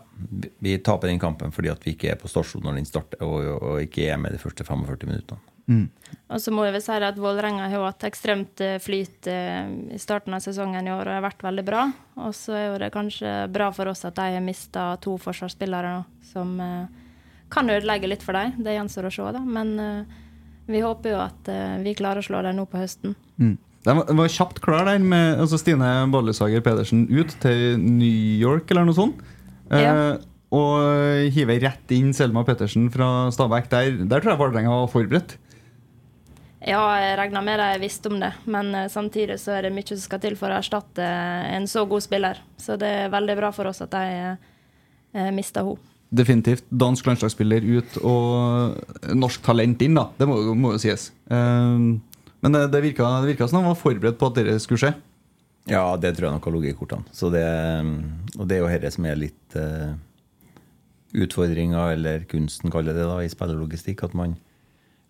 [0.58, 3.46] vi taper den kampen fordi at vi ikke er på stasjon når den starter, og,
[3.58, 5.50] og ikke er med de første 45 minuttene.
[5.70, 5.86] Mm.
[6.34, 10.00] Og så må jeg vel si at Vålerenga har hatt ekstremt eh, flyt eh, i
[10.02, 11.84] starten av sesongen i år og har vært veldig bra.
[12.26, 16.02] Og så er det kanskje bra for oss at de har mista to forsvarsspillere nå
[16.32, 17.06] som eh,
[17.50, 18.58] kan ødelegge litt for dem.
[18.62, 19.40] Det gjenstår å se, da.
[19.42, 19.72] Men
[20.70, 21.48] vi håper jo at
[21.82, 23.16] vi klarer å slå dem nå på høsten.
[23.42, 23.56] Mm.
[23.86, 28.84] De var, kjapt klar der med altså Stine Bollesager Pedersen ut til New York eller
[28.88, 29.22] noe sånt.
[29.72, 29.92] Ja.
[29.92, 33.70] Eh, og hiver rett inn Selma Pettersen fra Stabæk.
[33.70, 35.36] Der, der tror jeg Vålerenga var forberedt.
[36.60, 40.02] Ja, jeg regna med de visste om det, men samtidig så er det mye som
[40.02, 41.06] skal til for å erstatte
[41.54, 42.42] en så god spiller.
[42.60, 45.80] Så det er veldig bra for oss at de eh, mista henne.
[46.10, 46.66] Definitivt.
[46.74, 50.08] Dansk landslagsspiller ut og norsk talent inn, da.
[50.18, 51.12] Det må, må jo sies.
[51.30, 52.00] Um,
[52.40, 54.92] men det, det, virka, det virka som han var forberedt på at det skulle skje.
[55.68, 57.16] Ja, det tror jeg nok har ligget i kortene.
[57.34, 57.48] Det,
[58.38, 59.92] og det er jo dette som er litt uh,
[61.20, 64.06] utfordringa, eller kunsten, kaller det da, i spillerlogistikk.
[64.08, 64.38] At man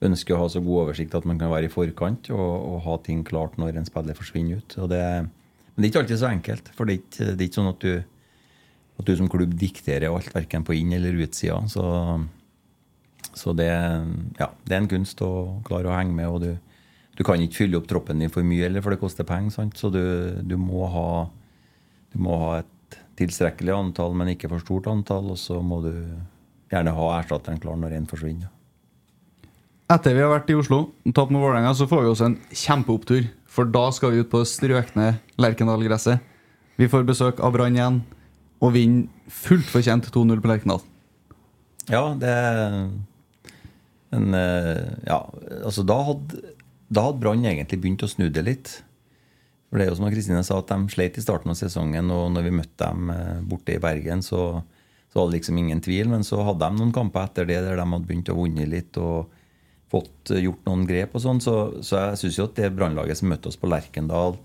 [0.05, 2.97] ønsker å ha så god oversikt at man kan være i forkant og, og ha
[3.05, 4.79] ting klart når en spiller forsvinner ut.
[4.91, 6.73] Det, men det er ikke alltid så enkelt.
[6.77, 7.93] For det er ikke, det er ikke sånn at du
[9.01, 11.57] at du som klubb dikterer alt, verken på inn- eller utsida.
[11.73, 11.85] Så,
[13.33, 15.31] så det, ja, det, er en kunst å
[15.67, 16.29] klare å henge med.
[16.29, 16.51] og du,
[17.21, 19.53] du kan ikke fylle opp troppen din for mye, eller for det koster penger.
[19.53, 19.77] Sant?
[19.77, 20.01] Så du,
[20.41, 21.09] du, må ha,
[22.15, 25.29] du må ha et tilstrekkelig antall, men ikke for stort antall.
[25.35, 25.93] Og så må du
[26.73, 28.49] gjerne ha erstatteren klar når en forsvinner.
[29.91, 32.39] Etter vi har vært i Oslo og tapt med Vålerenga, så får vi også en
[32.57, 33.29] kjempeopptur.
[33.51, 35.11] For da skal vi ut på strøkne
[35.43, 36.25] Lerkendal-gresset.
[36.81, 37.99] Vi får besøk av Brann igjen
[38.65, 40.81] og vinner fullt fortjent 2-0 på Lerkendal.
[41.91, 42.79] Ja, det er...
[44.15, 45.21] eh, ja,
[45.67, 46.41] altså da hadde,
[46.91, 48.73] da hadde Brann egentlig begynt å snu det litt.
[49.71, 52.33] For det er jo som Kristine sa, at de sleit i starten av sesongen, og
[52.35, 54.63] når vi møtte dem eh, borte i Bergen, så,
[55.13, 56.11] så var det liksom ingen tvil.
[56.11, 58.99] Men så hadde de noen kamper etter det der de hadde begynt å vunne litt
[59.01, 59.31] og
[59.91, 61.43] fått gjort noen grep og sånn.
[61.43, 64.39] Så, så jeg syns jo at det brannlaget som møtte oss på Lerkendal,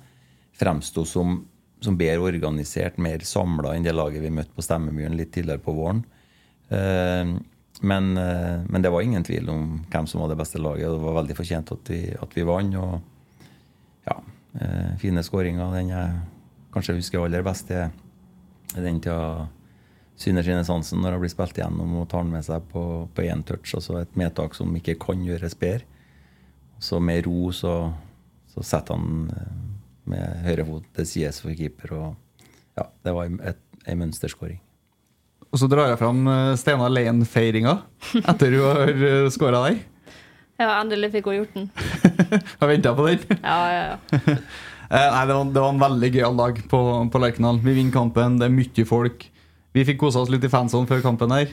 [0.56, 1.42] fremsto som
[1.86, 5.76] som bedre organisert, mer samla enn det laget vi møtte på Stemmemyren litt tidligere på
[5.76, 6.04] våren.
[6.74, 7.36] Eh,
[7.82, 10.88] men, eh, men, det var ingen tvil om hvem som var det beste laget.
[10.88, 12.76] og Det var veldig fortjent at vi, at vi vant.
[12.76, 13.02] og
[14.08, 14.18] ja,
[14.62, 15.74] eh, Fine skåringer.
[15.74, 16.20] Den jeg
[16.74, 17.92] kanskje husker aller best, er
[18.76, 19.48] den tida
[20.16, 22.82] Syner sine sansen når han blir spilt igjennom og tar den med seg på
[23.20, 23.74] én touch.
[23.76, 25.84] Altså et medtak som ikke kan gjøres bedre.
[26.80, 27.92] Så med ro så,
[28.54, 29.58] så setter han eh,
[30.06, 31.94] med høyre fot til sides for keeper.
[32.00, 32.48] Og
[32.80, 34.62] ja, det var ei mønsterskåring.
[35.56, 37.78] Og så drar jeg fram eh, Stena Lein-feiringa
[38.28, 39.78] etter hun har skåra der.
[40.56, 41.66] Ja, endelig fikk hun gjort den.
[42.62, 43.24] Har venta på den.
[43.44, 44.36] Ja, ja, ja.
[44.88, 46.80] Eh, Nei, det var, det var en veldig gøyal dag på,
[47.12, 47.60] på Lerkendal.
[47.64, 49.26] Vi vinner kampen, det er mye folk.
[49.76, 51.52] Vi fikk kosa oss litt i fansonen før kampen her.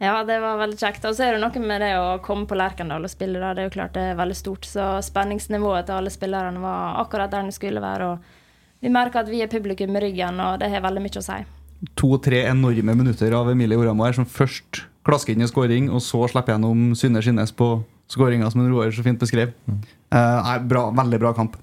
[0.00, 1.04] Ja, det var veldig kjekt.
[1.04, 3.52] Og så er det noe med det å komme på Lerkendal og spille Da.
[3.52, 4.68] Det er jo klart det er veldig stort.
[4.70, 8.12] Så spenningsnivået til alle spillerne var akkurat der det skulle være.
[8.14, 11.28] Og vi merker at vi er publikum med ryggen, og det har veldig mye å
[11.28, 11.40] si.
[11.98, 16.56] To-tre enorme minutter av Emilie Oramar som først klasker inn i scoring, og så slipper
[16.56, 17.78] gjennom Synne Skinnes på
[18.10, 19.54] skåringa, som en Roar så fint beskrev.
[19.68, 21.56] Eh, nei, bra, veldig bra kamp.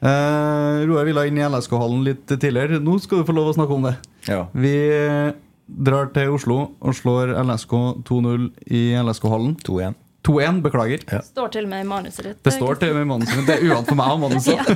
[0.00, 2.80] Eh, Roar ville inn i LSK-hallen litt tidligere.
[2.82, 3.94] Nå skal du få lov å snakke om det.
[4.28, 4.42] Ja.
[4.56, 5.32] Vi eh,
[5.70, 7.74] drar til Oslo og slår LSK
[8.08, 9.58] 2-0 i LSK-hallen.
[9.66, 9.98] 2-1.
[10.26, 11.04] 2-1, beklager.
[11.08, 11.22] Ja.
[11.24, 12.40] Står til og med i manuset ditt.
[12.44, 14.58] Det står til og med i manuset, det er uvant for meg og manuset.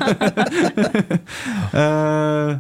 [1.75, 2.51] Eh,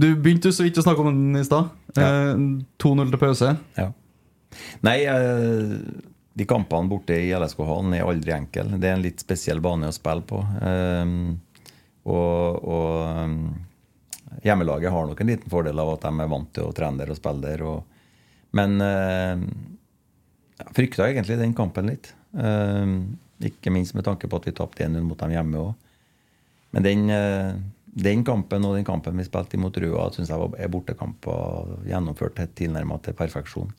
[0.00, 1.70] du begynte jo så vidt å snakke om den i stad.
[1.98, 2.32] Eh,
[2.80, 3.54] 2-0 til pause.
[3.76, 3.90] Ja.
[4.86, 5.76] Nei, eh,
[6.32, 8.78] de kampene borte i LSK-hallen er aldri enkle.
[8.80, 10.40] Det er en litt spesiell bane å spille på.
[10.62, 11.14] Eh,
[12.10, 16.76] og, og hjemmelaget har nok en liten fordel av at de er vant til å
[16.76, 17.66] trene der og spille der.
[17.66, 18.06] Og,
[18.56, 19.44] men eh,
[20.62, 22.14] jeg frykta egentlig den kampen litt.
[23.40, 25.70] Ikke minst med tanke på at vi tapte 1-0 mot dem hjemme òg.
[26.70, 27.08] Men den,
[28.00, 32.54] den kampen og den kampen vi spilte imot Røa, syns jeg er bortekamper gjennomført helt
[32.58, 33.72] tilnærmet til perfeksjon.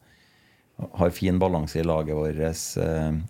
[0.98, 2.42] Har fin balanse i laget vårt.
[2.82, 3.22] Eh,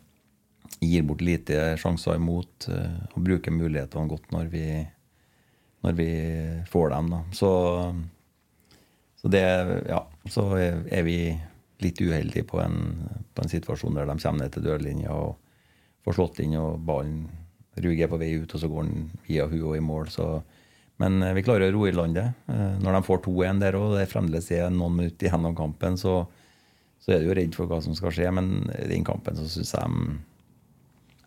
[0.81, 4.65] gir bort lite sjanser imot eh, og bruker mulighetene godt når vi,
[5.85, 6.09] når vi
[6.71, 7.11] får dem.
[7.13, 7.21] Da.
[7.35, 7.51] Så,
[9.21, 9.45] så det
[9.89, 11.19] Ja, så er vi
[11.81, 12.81] litt uheldige på en,
[13.33, 15.37] på en situasjon der de kommer ned til dørlinja og
[16.05, 17.25] får slått inn, og ballen
[17.81, 20.09] ruger på vei ut, og så går den via hu og i mål.
[20.13, 20.27] Så,
[21.01, 22.37] men eh, vi klarer å roe i landet.
[22.51, 26.21] Eh, Når de får 2-1 der og det fremdeles er noen minutter igjen kampen, så,
[27.01, 28.29] så er du jo redd for hva som skal skje.
[28.37, 29.91] Men i den kampen så syns jeg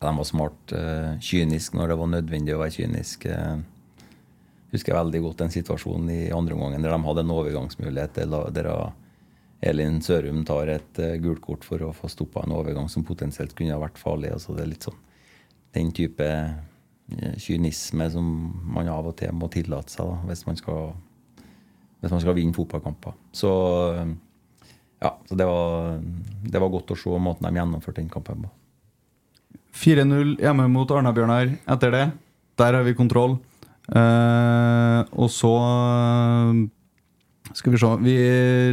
[0.00, 0.74] de, var smart.
[0.76, 3.28] eh, Kynisk når det var nødvendig å være kynisk.
[3.30, 3.64] Jeg
[4.74, 8.16] Husker veldig godt den situasjonen i andre omgang der de hadde en overgangsmulighet.
[8.56, 8.70] Der,
[9.62, 13.70] Elin Sørum tar et gult kort for å få stoppa en overgang som potensielt kunne
[13.70, 14.32] ha vært farlig.
[14.34, 14.98] Altså det er litt sånn
[15.74, 16.26] den type
[17.40, 18.28] kynisme som
[18.74, 20.92] man av og til må tillate seg da, hvis man skal,
[22.02, 23.16] hvis man skal vinne fotballkamper.
[23.34, 23.52] Så
[25.04, 25.98] ja, så det var,
[26.44, 28.52] det var godt å se måten de gjennomførte den kampen på.
[29.74, 32.04] 4-0 hjemme mot Arna-Bjørnar etter det.
[32.60, 33.36] Der har vi kontroll.
[33.90, 36.60] Eh, og så eh,
[37.52, 38.14] skal vi se Vi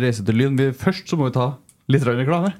[0.04, 0.60] reiser til Lyn.
[0.78, 1.56] Først så må vi ta
[1.92, 2.54] litt reklame.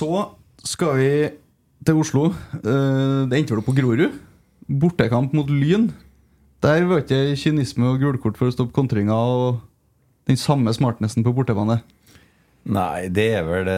[0.00, 0.08] Så
[0.64, 1.12] skal vi
[1.84, 2.30] til Oslo.
[2.56, 4.14] Eh, det endte vel opp på Grorud.
[4.80, 5.90] Bortekamp mot Lyn.
[6.64, 9.60] Der var ikke kynisme og gulkort for å stoppe kontringa og
[10.28, 11.80] den samme smartnessen på bortebane.
[12.70, 13.76] Nei, det er vel det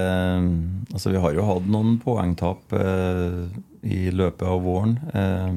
[0.92, 3.42] Altså, vi har jo hatt noen poengtap eh,
[3.82, 4.96] i løpet av våren.
[5.14, 5.50] Eh,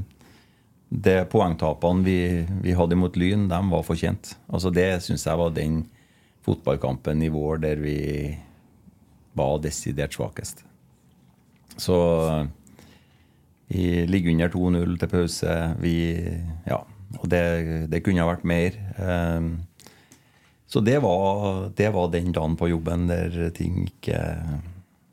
[1.05, 2.19] de poengtapene vi,
[2.65, 4.33] vi hadde mot Lyn, de var fortjent.
[4.49, 5.83] Altså, det syns jeg var den
[6.45, 7.97] fotballkampen i vår der vi
[9.35, 10.63] var desidert svakest.
[11.77, 11.95] Så
[13.67, 15.55] vi ligger under 2-0 til pause.
[15.81, 15.95] Vi
[16.67, 16.83] Ja.
[17.21, 18.75] Og det, det kunne ha vært mer.
[18.99, 19.45] Eh,
[20.67, 24.17] så det var, det var den dagen på jobben der ting ikke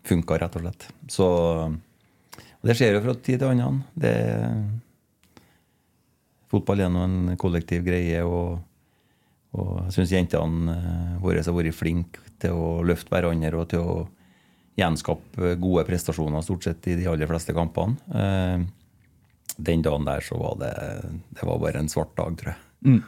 [0.08, 0.88] funka, rett og slett.
[1.08, 1.28] Så
[2.62, 3.82] Det skjer jo fra tid til annen.
[3.94, 4.14] Det,
[6.50, 8.61] fotball er nå en kollektiv greie, og,
[9.56, 13.81] og jeg syns jentene eh, våre har vært flinke til å løfte hverandre og til
[13.87, 13.96] å
[14.81, 17.96] gjenskape gode prestasjoner stort sett i de aller fleste kampene.
[18.12, 18.62] Eh,
[19.62, 20.70] Den dagen der så var det,
[21.37, 23.02] det var bare en svart dag, tror jeg.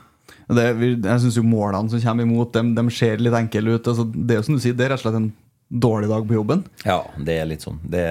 [0.49, 3.89] Det, vi- jeg syns målene som kommer imot, dem, dem ser litt enkle ut.
[3.89, 5.33] Altså, det er jo som du sier, det er rett og slett en
[5.73, 6.65] dårlig dag på jobben.
[6.85, 7.81] Ja, det er litt sånn.
[7.89, 8.05] Det,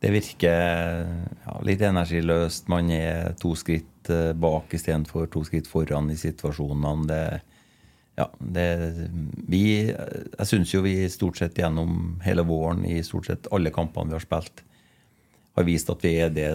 [0.00, 1.08] det virker
[1.44, 2.68] ja, litt energiløst.
[2.70, 7.06] Man er to skritt eh, bak istedenfor to skritt foran i situasjonene.
[7.10, 7.40] Det,
[8.18, 8.66] ja, det,
[9.46, 14.10] vi, jeg syns jo vi stort sett gjennom hele våren, i stort sett alle kampene
[14.10, 14.64] vi har spilt,
[15.58, 16.48] har vist at vi er det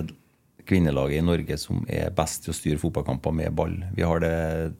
[0.68, 3.74] kvinnelaget i Norge som er best til å styre fotballkamper med ball.
[3.96, 4.36] Vi har det,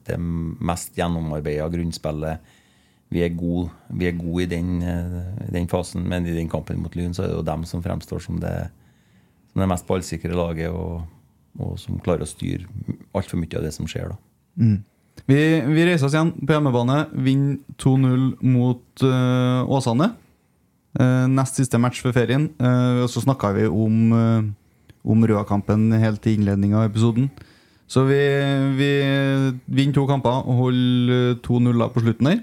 [0.08, 2.52] det mest gjennomarbeida grunnspillet.
[3.14, 4.80] vi er gode, vi er i den,
[5.52, 8.18] den, fasen, men i den kampen mot Lyn så er det jo dem som fremstår
[8.18, 8.70] som det,
[9.52, 11.04] som det mest ballsikre laget, og,
[11.58, 12.66] og, som klarer å styre
[13.14, 14.12] altfor mye av det som skjer.
[14.12, 14.16] da.
[14.56, 14.82] Mm.
[15.24, 20.10] Vi, vi, reiser oss igjen på hjemmebane, vinner 2-0 mot uh, Åsane.
[20.94, 22.50] Uh, nest siste match før ferien.
[22.60, 24.44] Uh, og så snakka vi om, uh,
[25.08, 27.30] om Røa-kampen helt til innledninga av episoden.
[27.88, 28.20] Så vi,
[28.76, 28.90] vi
[29.66, 32.38] vinner to kamper og holder 2-0 på slutten her.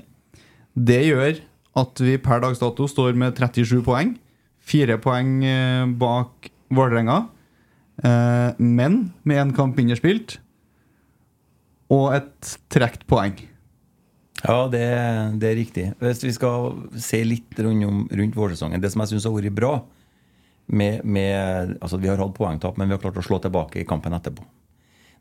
[0.73, 1.39] Det gjør
[1.81, 4.15] at vi per dags dato står med 37 poeng.
[4.61, 5.41] Fire poeng
[5.99, 7.23] bak Vålerenga.
[8.61, 10.37] Men med én kamp mindre spilt
[11.91, 13.35] og et trukket poeng.
[14.41, 14.85] Ja, det,
[15.41, 15.83] det, er riktig.
[16.01, 19.75] Hvis vi skal se litt rundt, rundt vårsesongen Det som jeg syns har vært bra
[20.71, 23.85] med, med, altså Vi har hatt poengtap, men vi har klart å slå tilbake i
[23.85, 24.45] kampen etterpå.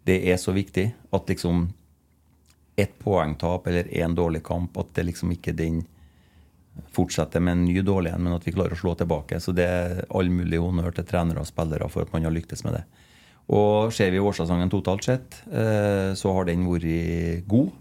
[0.07, 1.67] Det er så viktig at liksom
[2.81, 5.83] ett poengtap eller én dårlig kamp, at det liksom ikke den
[6.95, 9.41] fortsetter med en ny dårlig en, men at vi klarer å slå tilbake.
[9.43, 12.65] Så det er all mulig honnør til trenere og spillere for at man har lyktes
[12.65, 12.85] med det.
[13.51, 17.73] Og ser vi årssesongen totalt sett, eh, så har den vært god.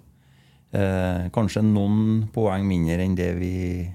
[0.73, 3.89] Eh, kanskje noen poeng mindre enn det vi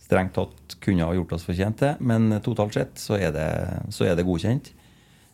[0.00, 3.48] strengt tatt kunne ha gjort oss fortjent til, men totalt sett så er det,
[3.92, 4.72] så er det godkjent.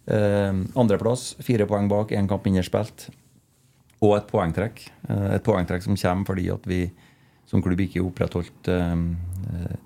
[0.07, 3.09] Eh, andreplass, fire poeng bak, én kamp mindre spilt
[4.03, 4.83] og et poengtrekk.
[5.09, 6.91] Et poengtrekk som kommer fordi at vi
[7.47, 8.69] som klubb ikke opprettholdt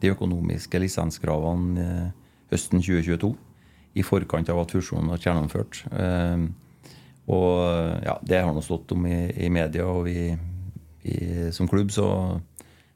[0.00, 2.12] de økonomiske lisenskravene
[2.50, 3.37] høsten 2022
[3.99, 5.83] i forkant av at fusjonen ble gjennomført.
[7.29, 10.31] Og ja, Det har nå stått om i, i media, og vi,
[11.03, 11.17] vi,
[11.53, 12.09] som klubb så,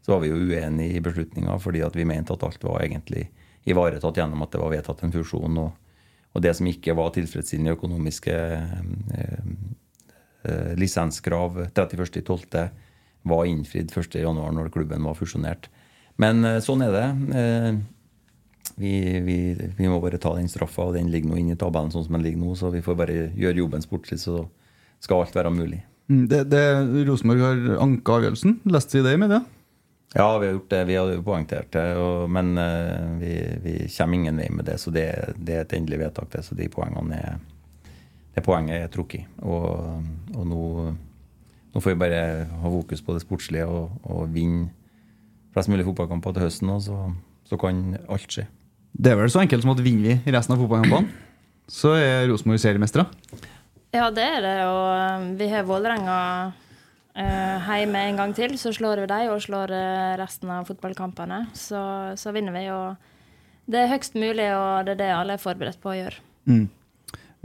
[0.00, 3.26] så var vi jo uenige i beslutninga fordi vi mente at alt var egentlig
[3.68, 5.60] ivaretatt gjennom at det var vedtatt en fusjon.
[5.62, 5.70] Og,
[6.32, 9.52] og det som ikke var tilfredsstillende økonomiske eh,
[10.48, 12.68] eh, lisenskrav 31.12.
[13.28, 14.32] var innfridd 1.1.
[14.32, 15.68] når klubben var fusjonert.
[16.22, 17.08] Men eh, sånn er det.
[17.36, 17.72] Eh,
[18.76, 19.36] vi, vi,
[19.76, 22.16] vi, må bare ta den straffa, og den ligger nå inne i tabellen sånn som
[22.16, 24.44] den ligger nå, så vi får bare gjøre jobben sportslig, så
[25.02, 25.82] skal alt være mulig.
[26.10, 26.62] Mm, det, det
[27.08, 28.60] Rosenborg har anka avgjørelsen.
[28.72, 29.42] Leste vi det i media?
[30.14, 30.84] Ja, vi har gjort det.
[30.84, 31.86] Vi har poengtert det.
[31.96, 34.76] Og, men uh, vi, vi, kommer ingen vei med det.
[34.82, 35.06] Så det,
[35.38, 36.44] det er et endelig vedtak, det.
[36.44, 37.40] Så de poengene er,
[38.34, 39.40] det poenget er trukket.
[39.40, 39.64] Og,
[40.36, 40.62] og nå,
[41.72, 44.68] nå, får vi bare ha fokus på det sportslige og, og vinne
[45.52, 46.98] flest mulig fotballkamper til høsten, og så,
[47.52, 48.46] så, kan alt skje.
[48.92, 51.28] Det er vel så enkelt som at vinner vi resten av fotballkampene,
[51.70, 53.06] så er Rosenborg seriemestere?
[53.92, 54.56] Ja, det er det.
[54.68, 54.88] Og
[55.20, 56.18] um, vi har Vålerenga
[57.14, 58.56] eh, hjemme en gang til.
[58.60, 61.44] Så slår vi dem og slår eh, resten av fotballkampene.
[61.56, 61.80] Så,
[62.20, 62.64] så vinner vi.
[62.72, 66.24] Og det er høyst mulig, og det er det alle er forberedt på å gjøre.
[66.48, 66.64] Mm.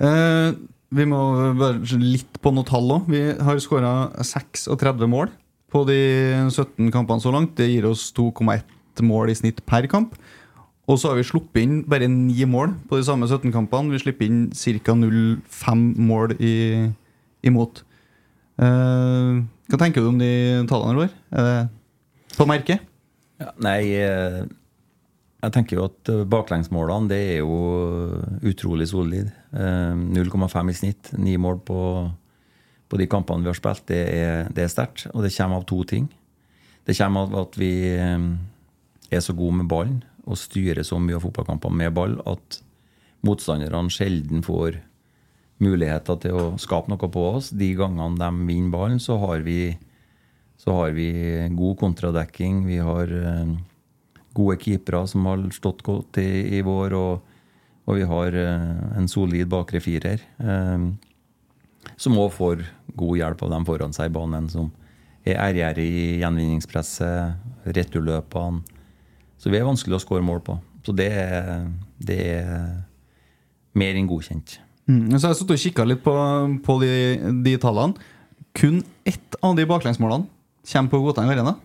[0.07, 0.49] Eh,
[0.97, 1.19] vi må
[1.59, 3.11] være litt på noe tall òg.
[3.11, 3.93] Vi har skåra
[4.23, 5.33] 36 mål
[5.67, 5.99] på de
[6.47, 7.57] 17 kampene så langt.
[7.59, 10.15] Det gir oss 2,1 mål i snitt per kamp.
[10.87, 13.91] Og så har vi sluppet inn bare ni mål på de samme 17 kampene.
[13.91, 14.95] Vi slipper inn ca.
[14.95, 16.53] 0,5 mål i,
[17.43, 17.83] imot.
[18.57, 20.31] Uh, hva tenker du om de
[20.69, 21.11] tallene, Roar?
[21.29, 21.67] Det
[22.37, 22.85] på merket?
[23.41, 24.43] Ja, nei, eh,
[25.41, 27.57] jeg tenker jo at eh, baklengsmålene det er jo
[28.45, 29.31] utrolig solid.
[29.53, 31.11] 0,5 eh, i snitt.
[31.17, 31.79] Ni mål på,
[32.89, 33.87] på, de kampene vi har spilt.
[33.89, 35.07] Det er, er sterkt.
[35.13, 36.05] Og det kommer av to ting.
[36.85, 38.29] Det kommer av at vi eh,
[39.11, 42.59] er så gode med ballen og styrer så mye av fotballkampene med ball at
[43.25, 44.81] motstanderne sjelden får
[45.63, 47.49] muligheter til å skape noe på oss.
[47.49, 49.71] De gangene de vinner ballen, så har vi,
[50.59, 51.09] så har vi
[51.55, 52.61] god kontradekking.
[52.67, 53.13] Vi har
[54.37, 57.35] gode keepere som har stått godt i, i vår, og,
[57.87, 60.21] og, vi har uh, en solid bakre firer.
[60.37, 60.95] Um,
[61.97, 62.65] som òg får
[62.99, 64.69] god hjelp av dem foran seg i banen, som
[65.27, 68.76] er ærgjerrig i gjenvinningspresset, returløpene.
[69.37, 70.57] Så vi er vanskelig å skåre mål på.
[70.85, 71.11] Så det,
[72.01, 72.51] det er
[73.77, 74.57] mer enn godkjent.
[74.87, 76.13] Mm, så Jeg har og kikka litt på,
[76.63, 76.91] på de,
[77.43, 78.07] de, tallene.
[78.57, 80.29] Kun ett av de baklengsmålene
[80.71, 81.57] kommer på Godteng Arena.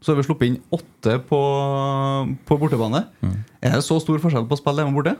[0.00, 1.40] Så har vi sluppet inn åtte på,
[2.46, 3.02] på bortebane.
[3.20, 3.40] Mm.
[3.66, 5.16] Er det så stor forskjell på å spille hjemme og borte?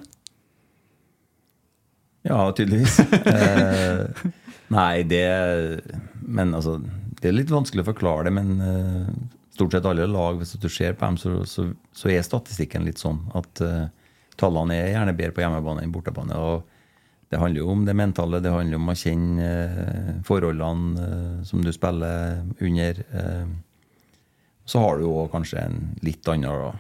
[2.29, 3.01] Ja, tydeligvis.
[3.35, 4.23] eh,
[4.75, 5.25] nei, det
[6.29, 6.77] Men altså
[7.19, 9.11] Det er litt vanskelig å forklare det, men eh,
[9.59, 13.03] stort sett alle lag, hvis du ser på dem, så, så, så er statistikken litt
[13.03, 13.87] sånn at uh,
[14.39, 16.39] tallene er gjerne bedre på hjemmebane enn bortebane.
[16.39, 16.75] og
[17.29, 21.65] det handler jo om det mentale, det handler om å kjenne uh, forholdene uh, som
[21.65, 23.03] du spiller under.
[24.69, 26.79] Så har du jo kanskje en litt annen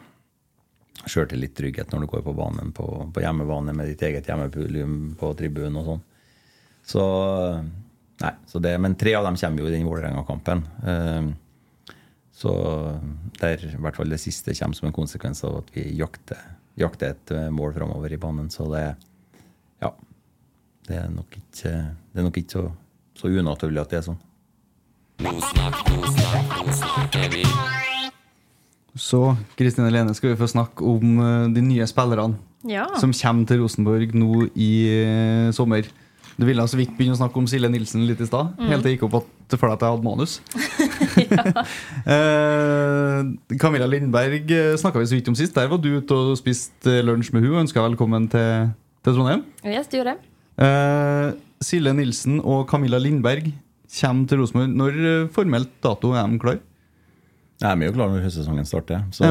[1.09, 5.31] sjøltillit, trygghet, når du går på banen på, på hjemmebane med ditt eget hjemmepublikum på
[5.39, 6.03] tribunen og sånn.
[6.89, 7.05] Så
[8.19, 10.65] Nei, så det, men tre av dem kommer jo i den Vålerenga-kampen.
[10.91, 11.29] Eh,
[12.39, 12.53] Så
[13.41, 16.39] der i hvert fall det siste kommer som en konsekvens av at vi jakter,
[16.79, 18.51] jakter et eh, mål framover i banen.
[18.55, 18.85] Så det
[19.83, 19.91] Ja.
[20.87, 21.73] Det er nok ikke,
[22.15, 22.63] det er nok ikke så,
[23.19, 24.21] så unaturlig at det er sånn.
[28.99, 29.21] Så
[29.59, 32.87] Kristine Lene skal vi få snakke om eh, de nye spillerne Ja.
[32.99, 35.87] som kommer til Rosenborg nå i eh, sommer.
[36.39, 38.93] Du ville så vidt begynne å snakke om Silje Nilsen litt i stad, helt til
[38.93, 40.39] jeg gikk opp at, deg at jeg hadde manus.
[42.15, 43.21] eh,
[43.61, 45.55] Camilla Lindberg snakka vi så vidt om sist.
[45.57, 48.73] Der var du ute og spiste lunsj med hun og ønska velkommen til,
[49.07, 49.45] til Trondheim.
[49.65, 50.35] Yes, det gjorde jeg.
[50.59, 51.29] Eh,
[51.63, 53.53] Silje Nilsen og Camilla Lindberg
[54.01, 54.75] kommer til Rosenborg.
[54.81, 56.59] Når eh, formelt dato er de klar?
[57.59, 59.29] Jeg er jo klar når høstsesongen starter, så,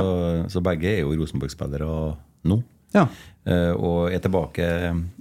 [0.52, 1.88] så begge er jo Rosenborg-spillere
[2.52, 2.58] nå.
[2.96, 3.06] Ja.
[3.48, 4.66] Uh, og er tilbake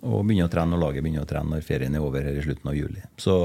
[0.03, 2.43] og begynner å trene når laget begynner å trene når ferien er over her i
[2.43, 3.03] slutten av juli.
[3.23, 3.37] Så,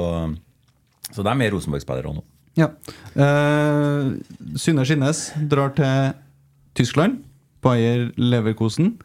[1.12, 2.26] så de er Rosenborg-spillere nå.
[2.60, 2.72] Ja.
[3.16, 4.18] Uh,
[4.60, 6.16] Synne Skinnes drar til
[6.78, 7.22] Tyskland.
[7.62, 8.96] Bayer Leverkosen.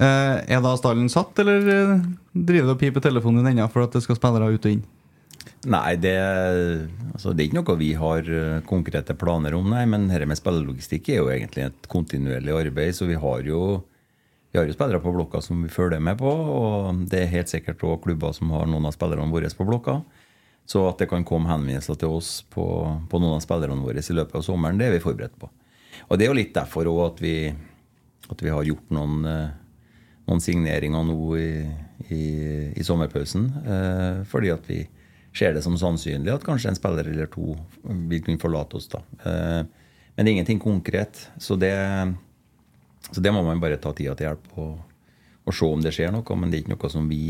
[0.00, 1.98] Uh, er da stallen satt, eller eh,
[2.32, 4.82] driver du og piper telefonen ennå for at det skal spillere ut og inn?
[5.70, 6.14] Nei, det,
[7.12, 9.84] altså, det er ikke noe vi har eh, konkrete planer om, nei.
[9.90, 12.96] Men dette med spillelogistikk er jo egentlig et kontinuerlig arbeid.
[12.98, 13.60] Så vi har jo,
[14.50, 16.32] vi har jo spillere på blokka som vi følger med på.
[16.32, 20.00] Og det er helt sikkert òg klubber som har noen av spillerne våre på blokka.
[20.68, 22.64] Så at det kan komme henvendelser til oss på,
[23.10, 25.50] på noen av spillerne våre i løpet av sommeren, det er vi forberedt på.
[26.08, 27.22] Og det er jo litt derfor òg at,
[28.32, 29.52] at vi har gjort noen, eh,
[30.30, 31.50] noen signeringer nå i,
[32.08, 32.24] i,
[32.78, 33.48] i sommerpausen.
[33.62, 34.80] Eh, fordi at vi
[35.36, 37.54] ser det som sannsynlig at kanskje en spiller eller to
[38.10, 38.88] vil kunne forlate oss.
[38.92, 39.02] da.
[39.24, 39.62] Eh,
[40.14, 41.26] men det er ingenting konkret.
[41.40, 41.72] Så det,
[43.10, 44.74] så det må man bare ta tida til hjelp og,
[45.46, 46.36] og se om det skjer noe.
[46.36, 47.24] Men det er ikke noe som vi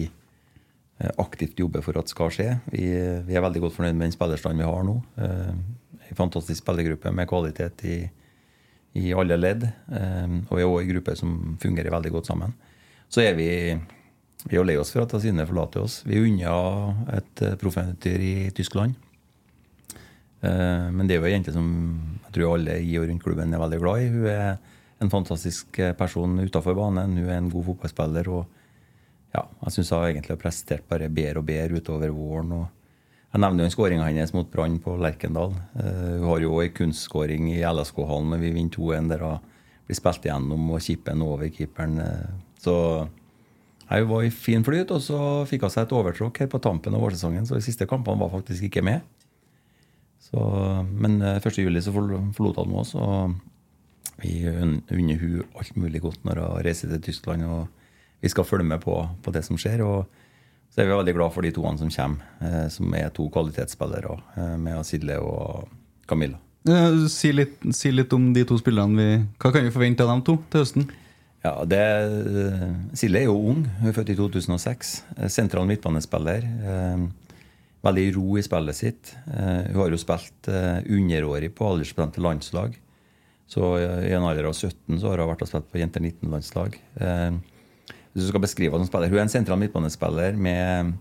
[1.19, 2.49] aktivt jobber for at skal skje.
[2.71, 2.85] Vi,
[3.27, 4.99] vi er veldig godt fornøyd med den spillerstanden vi har nå.
[5.19, 5.55] Eh,
[6.13, 7.97] en fantastisk spillergruppe med kvalitet i,
[9.01, 9.65] i alle ledd.
[9.65, 12.55] Eh, og vi er òg en gruppe som fungerer veldig godt sammen.
[13.13, 13.49] Så er vi
[14.51, 16.01] vi er lei oss for at Asine forlater oss.
[16.07, 16.55] Vi unna
[17.15, 18.95] et eh, proffeventyr i Tyskland.
[20.43, 21.69] Eh, Men det er jo ei jente som
[22.27, 24.09] jeg tror alle i og rundt klubben er veldig glad i.
[24.11, 24.57] Hun er
[25.03, 27.19] en fantastisk eh, person utafor banen.
[27.19, 28.29] Hun er en god fotballspiller.
[28.29, 28.59] og
[29.33, 32.67] ja, Jeg syns hun egentlig har prestert bare bedre og bedre utover våren.
[33.33, 35.55] jeg nevner jo skåringa hennes mot Brann på Lerkendal.
[35.73, 39.41] Uh, hun har jo ei kunstskåring i LSK-hallen men vi vinner 2-1, der hun
[39.87, 41.99] blir spilt igjennom og kippen over keeperen.
[41.99, 42.29] Uh,
[42.61, 42.77] så
[43.89, 45.19] hun var i fin flyt, og så
[45.49, 48.33] fikk hun seg et overtråkk her på tampen av vårsesongen, så de siste kampene var
[48.33, 49.01] faktisk ikke med.
[50.21, 50.41] Så,
[50.93, 53.33] men uh, 1.7 så forlot hun oss, og
[54.21, 57.49] vi unner hun alt mulig godt når hun reiser til Tyskland.
[57.49, 57.82] og
[58.23, 59.83] Vi skal følge med på, på det som skjer.
[59.85, 60.07] og
[60.73, 64.15] så er vi veldig glad for de toene som kommer, eh, som er to kvalitetsspillere,
[64.41, 65.69] eh, med Silje og
[66.09, 66.39] Camilla.
[66.69, 68.97] Eh, Si litt, si litt om de to spillerne.
[68.97, 70.87] Vi, hva kan vi forvente av dem to til høsten?
[71.45, 71.83] Ja, det,
[72.97, 73.65] Silje er jo ung.
[73.81, 75.03] Hun er født i 2006.
[75.19, 76.43] eh, Sentral midtbanespiller.
[76.65, 77.09] eh,
[77.83, 79.13] Veldig ro i spillet sitt.
[79.27, 82.77] Eh, Hun har jo spilt eh, underårig på aldersbestemte landslag.
[83.51, 86.01] Så eh, i en alder av 17 så har hun vært og spilt på jenter
[86.01, 86.79] 19-landslag.
[88.13, 90.93] Hvis du skal beskrive henne som spiller Hun er en sentral midtbanespiller med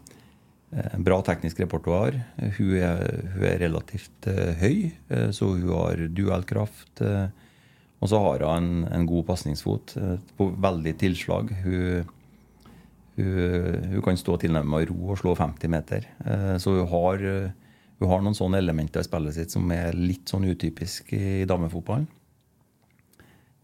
[0.72, 2.16] eh, bra teknisk repertoar.
[2.40, 2.72] Hun,
[3.36, 4.78] hun er relativt eh, høy,
[5.12, 7.04] eh, så hun har duellkraft.
[8.02, 9.96] og så har hun en, en god pasningsfot
[10.38, 11.52] på veldig tilslag.
[11.66, 12.08] Hun,
[13.20, 16.08] hun, hun kan stå tilnærmet ro og slå 50 meter.
[16.64, 17.28] Så hun har,
[18.00, 22.08] hun har noen sånne elementer i spillet sitt som er litt sånn utypisk i damefotballen.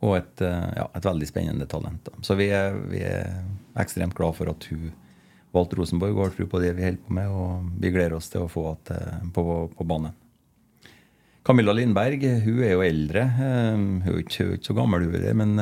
[0.05, 2.03] Og et, eh, ja, et veldig spennende talent.
[2.05, 2.11] Da.
[2.21, 3.39] Så vi er, vi er
[3.81, 4.91] ekstremt glad for at hun
[5.55, 7.31] valgte Rosenborg og har tro på det vi holder på med.
[7.33, 10.13] Og vi gleder oss til å få henne på, på banen.
[11.47, 13.23] Camilla Lindberg hun er jo eldre.
[13.23, 15.55] Eh, Hun er jo ikke, ikke så gammel, hun er, men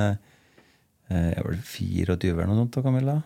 [1.06, 2.80] jeg er vel 24 eller noe sånt.
[2.84, 3.20] Camilla?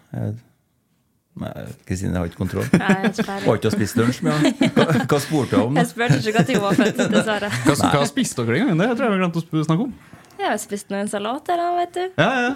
[1.87, 2.65] Kristine har ikke kontroll.
[2.75, 4.69] Er ikke Var ikke og spist lunsj med henne?
[4.75, 5.77] Hva, hva spurte hun om?
[5.79, 7.51] Jeg spurte ikke når hun var født, dessverre.
[7.63, 8.81] Hva, hva spiste dere den gangen?
[8.83, 9.93] Det tror jeg vi glemte å snakke om.
[10.39, 12.03] Jeg har spist noen salater, da, vet du.
[12.19, 12.51] Ja, ja.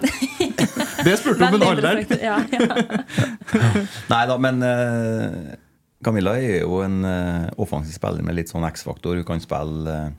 [1.04, 2.02] Det spurte du om en alder.
[2.22, 2.78] Ja, ja.
[4.14, 5.56] Nei da, men uh,
[6.06, 9.20] Camilla er jo en uh, offensiv spiller med litt sånn X-faktor.
[9.20, 10.12] Hun kan spille uh,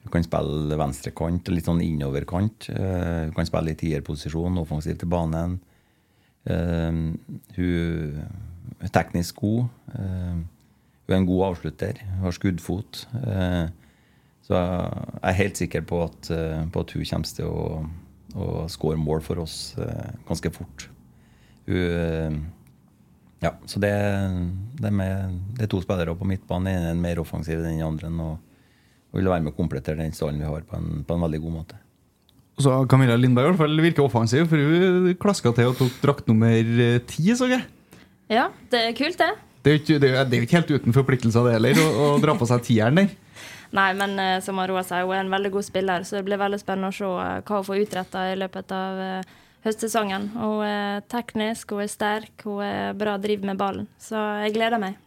[0.00, 2.70] hun kan spille venstrekant, litt sånn innoverkant.
[2.72, 5.58] Hun kan spille i tierposisjon, offensiv til banen.
[6.48, 7.10] Hun
[8.80, 9.66] er teknisk god.
[9.92, 10.46] Hun
[11.12, 12.00] er en god avslutter.
[12.14, 13.02] Hun har skuddfot.
[13.20, 13.66] Eh,
[14.50, 17.66] så jeg er helt sikker på at, eh, på at hun kommer til å,
[18.34, 20.88] å skåre mål for oss eh, ganske fort.
[21.68, 22.40] Hun eh,
[23.40, 23.92] ja, så det,
[24.76, 26.66] det, er med, det er to spillere på midtbanen.
[26.66, 28.10] Den ene er mer offensiv enn den andre.
[28.10, 28.66] Og,
[29.14, 31.40] og vil være med å komplettere den stallen vi har, på en, på en veldig
[31.46, 31.78] god måte.
[32.58, 35.96] Og så Camilla Lindberg i hvert fall virker offensiv, for hun klaska til og tok
[36.02, 36.52] drakt nummer
[37.08, 37.62] ti, så jeg.
[38.28, 39.30] Ja, det er kult, det.
[39.64, 42.20] Det er jo ikke, det er er ikke helt uten forpliktelser, det heller, å, å
[42.20, 43.16] dra på seg tieren der.
[43.76, 46.40] Nei, men eh, som Aroa sier, hun er en veldig god spiller, så det blir
[46.40, 50.26] veldig spennende å se eh, hva hun får utretta i løpet av eh, høstsesongen.
[50.34, 53.86] Hun er teknisk, hun er sterk, hun er bra driv med ballen.
[54.02, 54.98] Så jeg gleder meg.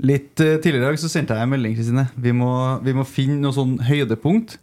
[0.00, 2.08] Litt tidligere i dag så sendte jeg en melding, Kristine.
[2.18, 2.50] Vi må,
[2.82, 4.56] vi må finne noe sånn høydepunkt,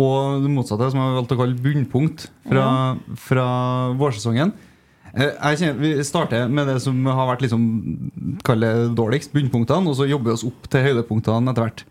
[0.00, 2.68] og det motsatte, som jeg har valgt å kalle bunnpunkt, fra,
[3.20, 3.48] fra
[4.00, 4.54] vårsesongen.
[5.16, 7.64] Eh, Jeg kjenner, vi starter med det som har vært liksom,
[8.98, 11.84] dårligst, bunnpunktene, og så jobber vi oss opp til høydepunktene etter hvert.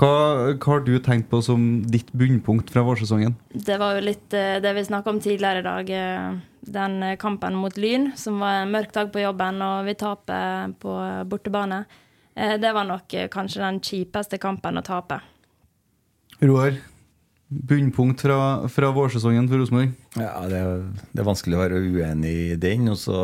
[0.00, 0.12] Hva,
[0.56, 3.34] hva har du tenkt på som ditt bunnpunkt fra vårsesongen?
[3.52, 5.90] Det var jo litt eh, det vi snakka om tidligere i dag.
[5.90, 6.38] eh,
[6.70, 10.94] Den kampen mot Lyn, som var en mørk dag på jobben, og vi taper på
[11.28, 11.82] bortebane.
[12.34, 15.20] Eh, Det var nok kanskje den kjipeste kampen å tape.
[16.40, 16.78] Roar,
[17.50, 19.94] bunnpunkt fra, fra vårsesongen for Rosenborg?
[20.14, 22.86] Ja, det er, det er vanskelig å være uenig i den.
[22.92, 23.18] Og så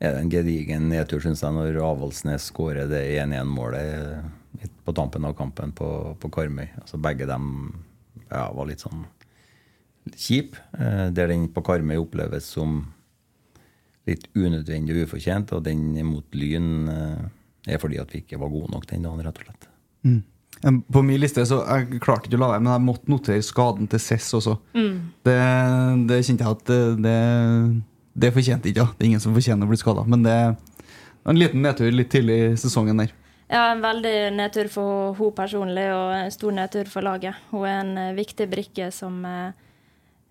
[0.00, 5.36] er det en gedigen nedtur, syns jeg, når Avaldsnes skårer det 1-1-målet på tampen av
[5.38, 5.88] kampen på,
[6.20, 6.68] på Karmøy.
[6.82, 7.48] Altså Begge dem
[8.28, 9.06] ja, var litt sånn
[10.16, 10.56] kjip.
[10.76, 12.82] Eh, der den på Karmøy oppleves som
[14.08, 17.24] litt unødvendig og ufortjent, og den mot Lyn eh,
[17.70, 19.68] er fordi at vi ikke var gode nok den dagen, rett og slett.
[20.08, 20.20] Mm.
[20.60, 23.88] På min liste så Jeg klarte ikke å la være, men jeg måtte notere skaden
[23.88, 24.58] til Cess også.
[24.74, 25.38] Det,
[26.10, 27.14] det kjente jeg at det,
[28.12, 28.84] det, fortjente ikke.
[28.84, 28.92] Ja.
[28.92, 30.04] Det er ingen som fortjener å bli skada.
[30.08, 30.36] Men det
[31.24, 33.12] en liten nedtur litt tidlig i sesongen der.
[33.50, 37.38] Ja, en veldig nedtur for hun personlig, og en stor nedtur for laget.
[37.50, 39.50] Hun er en eh, viktig brikke som eh,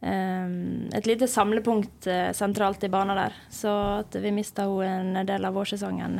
[0.07, 0.53] eh,
[0.95, 2.07] et lite samlepunkt
[2.37, 3.35] sentralt i banen der.
[3.51, 6.15] Så at vi mista henne en del av vårsesongen,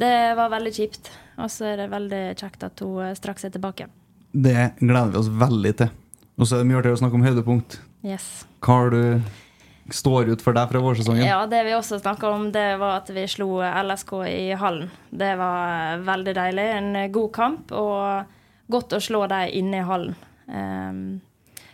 [0.00, 1.12] det var veldig kjipt.
[1.38, 3.88] Og så er det veldig kjekt at hun eh, straks er tilbake.
[4.34, 5.94] Det gleder vi oss veldig til.
[6.34, 7.78] Og så er det mye artigere å snakke om høydepunkt.
[8.04, 8.28] Yes.
[8.64, 11.26] Hva har du står ut for deg fra vårsesongen?
[11.26, 14.90] Ja, det vi også snakka om, det var at vi slo LSK i hallen.
[15.10, 16.66] Det var eh, veldig deilig.
[16.78, 20.18] En eh, god kamp, og godt å slå dem inne i hallen.
[20.44, 21.20] Um,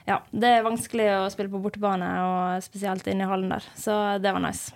[0.06, 3.66] ja, det er vanskelig å spille på bortebane, og spesielt inne i hallen der.
[3.78, 4.74] Så det var nice.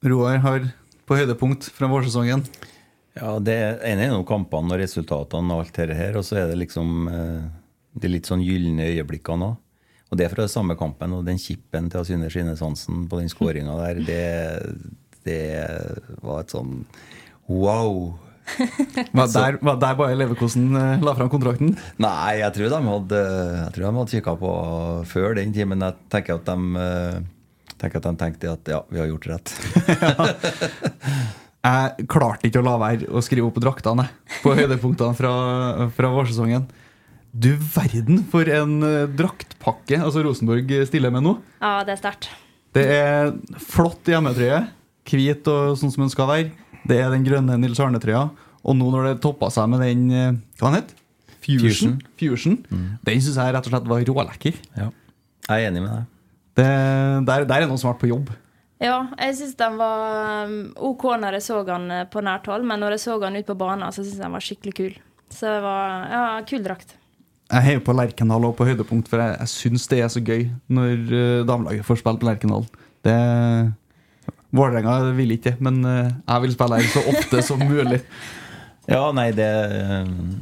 [0.00, 0.70] Roar har
[1.10, 2.44] på høydepunkt fra vårsesongen.
[3.18, 6.52] Ja, det ene er jo kampene og resultatene og alt dette her, og så er
[6.52, 7.48] det liksom eh,
[7.98, 9.58] de litt sånn gylne øyeblikkene òg.
[10.10, 13.20] Og det er fra den samme kampen, og den kippen til Synne Skinnes Hansen på
[13.20, 14.24] den skåringa der, det,
[15.26, 15.42] det
[16.22, 16.80] var et sånn
[17.46, 18.16] wow.
[19.14, 21.76] Var der, var der bare Leverkosen eh, la fram kontrakten?
[22.02, 24.54] Nei, jeg tror de hadde Jeg tror de hadde kikka på
[25.12, 26.82] før den tid, men jeg tenker at de
[27.80, 29.54] tenker at de tenkte at ja, vi har gjort rett.
[31.60, 34.06] Jeg klarte ikke å la være å skrive opp draktene
[34.40, 35.32] på høydepunktene fra,
[35.92, 36.64] fra vårsesongen.
[37.30, 41.34] Du verden for en eh, draktpakke altså Rosenborg stiller med nå.
[41.60, 42.30] Ja, det er sterkt.
[42.74, 44.62] Det er flott hjemmetrøye.
[45.10, 46.50] Hvit og sånn som den skal være.
[46.88, 48.28] Det er den grønne Nils Arne-trøya.
[48.60, 50.96] Og nå når det toppa seg med den eh, Hva den het
[51.40, 51.96] Fusion.
[52.20, 52.56] Fusion.
[53.06, 54.58] Den syns jeg rett og slett var rålekker.
[54.76, 54.90] Ja.
[55.48, 56.08] Jeg er enig med deg.
[56.60, 56.70] Det,
[57.28, 58.30] der, der er noen som har vært på jobb.
[58.80, 60.54] Ja, jeg syns den var um,
[60.88, 63.48] OK når jeg så den eh, på nært hold, men når jeg så den ut
[63.48, 64.94] på banen, så syns jeg den var skikkelig kul.
[65.30, 66.96] Så det var ja, kul drakt.
[67.50, 70.46] Jeg heier på Lerkendal og på høydepunkt, for jeg, jeg syns det er så gøy
[70.72, 72.64] når uh, damelaget får spille på Lerkendal.
[73.04, 73.16] Det
[74.50, 78.00] Vålerenga vil ikke, men eh, jeg vil spille her så ofte som mulig.
[78.90, 79.46] Ja, nei, det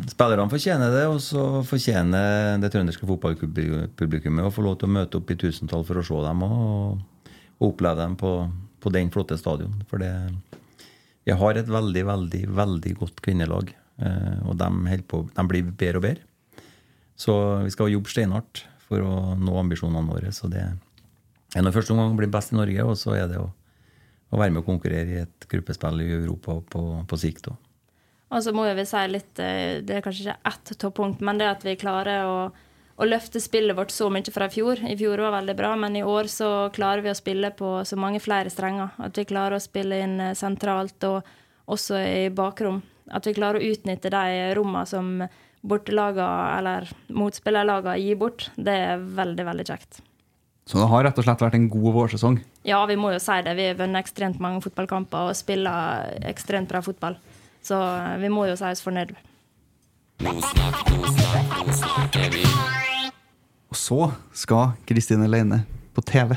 [0.09, 5.20] Spillerne fortjener det, og så fortjener det trønderske fotballpublikummet å få lov til å møte
[5.20, 7.03] opp i tusentall for å se dem og,
[7.59, 8.32] og oppleve dem på,
[8.80, 9.76] på den flotte stadion.
[9.90, 10.14] For det
[11.28, 16.01] Vi har et veldig, veldig, veldig godt kvinnelag, eh, og de, på, de blir bedre
[16.01, 16.24] og bedre.
[17.20, 17.36] Så
[17.66, 20.32] vi skal jobbe steinhardt for å nå ambisjonene våre.
[20.32, 23.44] Så det er nå første gang å bli best i Norge, og så er det
[23.44, 23.51] å,
[24.32, 27.64] å være med å konkurrere i et gruppespill i Europa på, på sikt òg.
[28.29, 31.49] Og så må vi si litt eh, Det er kanskje ikke ett toppunkt, men det
[31.49, 32.37] at vi klarer å,
[32.99, 34.83] å løfte spillet vårt så mye fra i fjor.
[34.85, 37.97] I fjor var veldig bra, men i år så klarer vi å spille på så
[38.01, 38.93] mange flere strenger.
[39.01, 41.37] At vi klarer å spille inn eh, sentralt og
[41.68, 42.83] også i bakrom.
[43.12, 45.14] At vi klarer å utnytte de rommene som
[45.68, 48.51] bortelagene eller motspillerlagene gir bort.
[48.57, 50.03] Det er veldig, veldig kjekt.
[50.68, 52.35] Så det har rett og slett vært en god vårsesong.
[52.68, 53.55] Ja, vi må jo si det.
[53.57, 57.16] Vi har vunnet ekstremt mange fotballkamper og spiller ekstremt bra fotball.
[57.68, 57.76] Så
[58.22, 59.12] vi må jo si oss fornøyd.
[63.68, 63.98] Og så
[64.32, 65.62] skal Kristine Leine
[65.96, 66.36] på TV.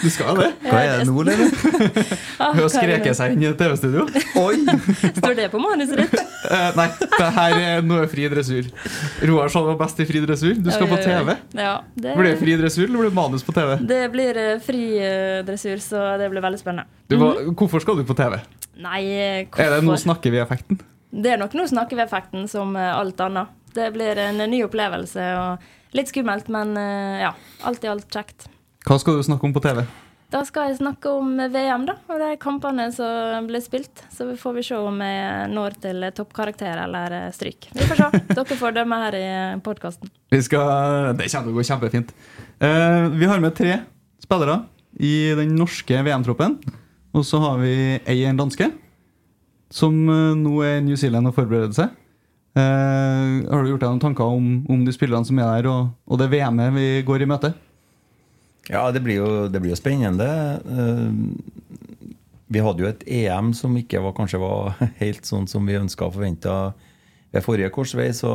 [0.00, 0.48] Du skal det.
[0.66, 1.22] Hva er det nå?
[2.40, 4.06] Ah, Hun har skreket seg inn i TV-studio.
[4.40, 4.56] Oi!
[5.20, 6.14] Står det på manuset ditt?
[6.50, 8.68] Eh, nei, det her er noe fri dressur.
[9.28, 10.56] Roar sa det var best i fri dressur.
[10.58, 11.34] Du skal Oi, på TV.
[11.36, 11.60] oi.
[11.62, 13.76] Ja, det, Blir det fri dressur, eller blir det manus på TV?
[13.92, 16.88] det blir eh, fri eh, dressur, så det blir veldig spennende.
[17.12, 18.40] Du, hva, hvorfor skal du på TV?
[18.80, 19.64] Nei, eh, hvorfor?
[19.64, 20.80] Er det noe snakker vi-effekten?
[21.10, 23.56] Det er nok noe snakker vi effekten som eh, alt annet.
[23.74, 27.34] Det blir en ny opplevelse og litt skummelt, men eh, ja,
[27.66, 28.48] alt i alt kjekt.
[28.86, 29.82] Hva skal du snakke om på TV?
[30.30, 34.04] Da skal jeg snakke om VM da, og de kampene som blir spilt.
[34.14, 37.72] Så får vi se om jeg når til toppkarakter eller eh, stryk.
[37.74, 38.20] Vi får se.
[38.38, 39.30] Dere får dømme her i
[39.66, 40.12] podkasten.
[40.30, 42.14] Det kommer til å gå kjempefint.
[42.62, 43.80] Eh, vi har med tre
[44.22, 44.60] spillere
[45.02, 46.60] i den norske VM-troppen.
[47.16, 47.72] Og så har vi
[48.28, 48.68] en danske,
[49.74, 51.96] som eh, nå er i New Zealand og forbereder seg.
[52.58, 55.90] Eh, har du gjort deg noen tanker om, om de spillerne som er der, og,
[56.10, 57.52] og det VM-et vi går i møte?
[58.70, 60.28] Ja, det blir jo, det blir jo spennende.
[60.66, 61.10] Eh,
[62.50, 66.08] Vi hadde jo et EM som ikke var, kanskje var helt sånn som vi ønska
[66.08, 66.54] og forventa
[67.30, 68.32] ved forrige korsvei, så,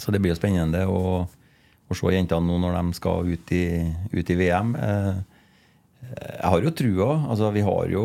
[0.00, 1.26] så det blir jo spennende å,
[1.88, 3.64] å se jentene nå når de skal ut i,
[4.16, 4.72] ut i VM.
[4.80, 5.18] Eh,
[6.14, 7.08] Jeg har jo trua.
[7.30, 8.04] Altså, vi har jo,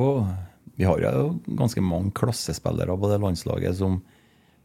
[0.77, 1.27] vi har jo
[1.59, 3.99] ganske mange klassespillere på det landslaget som,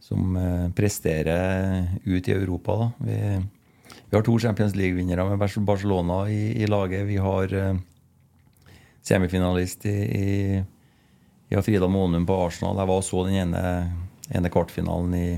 [0.00, 2.78] som eh, presterer ut i Europa.
[2.80, 2.88] Da.
[3.08, 3.18] Vi,
[4.08, 7.06] vi har to Champions League-vinnere med Barcelona i, i laget.
[7.06, 7.76] Vi har eh,
[9.06, 10.64] semifinalist i, i,
[11.48, 12.78] i Frida Monum på Arsenal.
[12.80, 13.62] Jeg var og så den ene,
[14.34, 15.28] ene kvartfinalen i,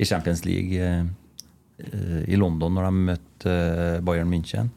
[0.00, 4.72] i Champions League eh, i London når de møtte eh, Bayern München.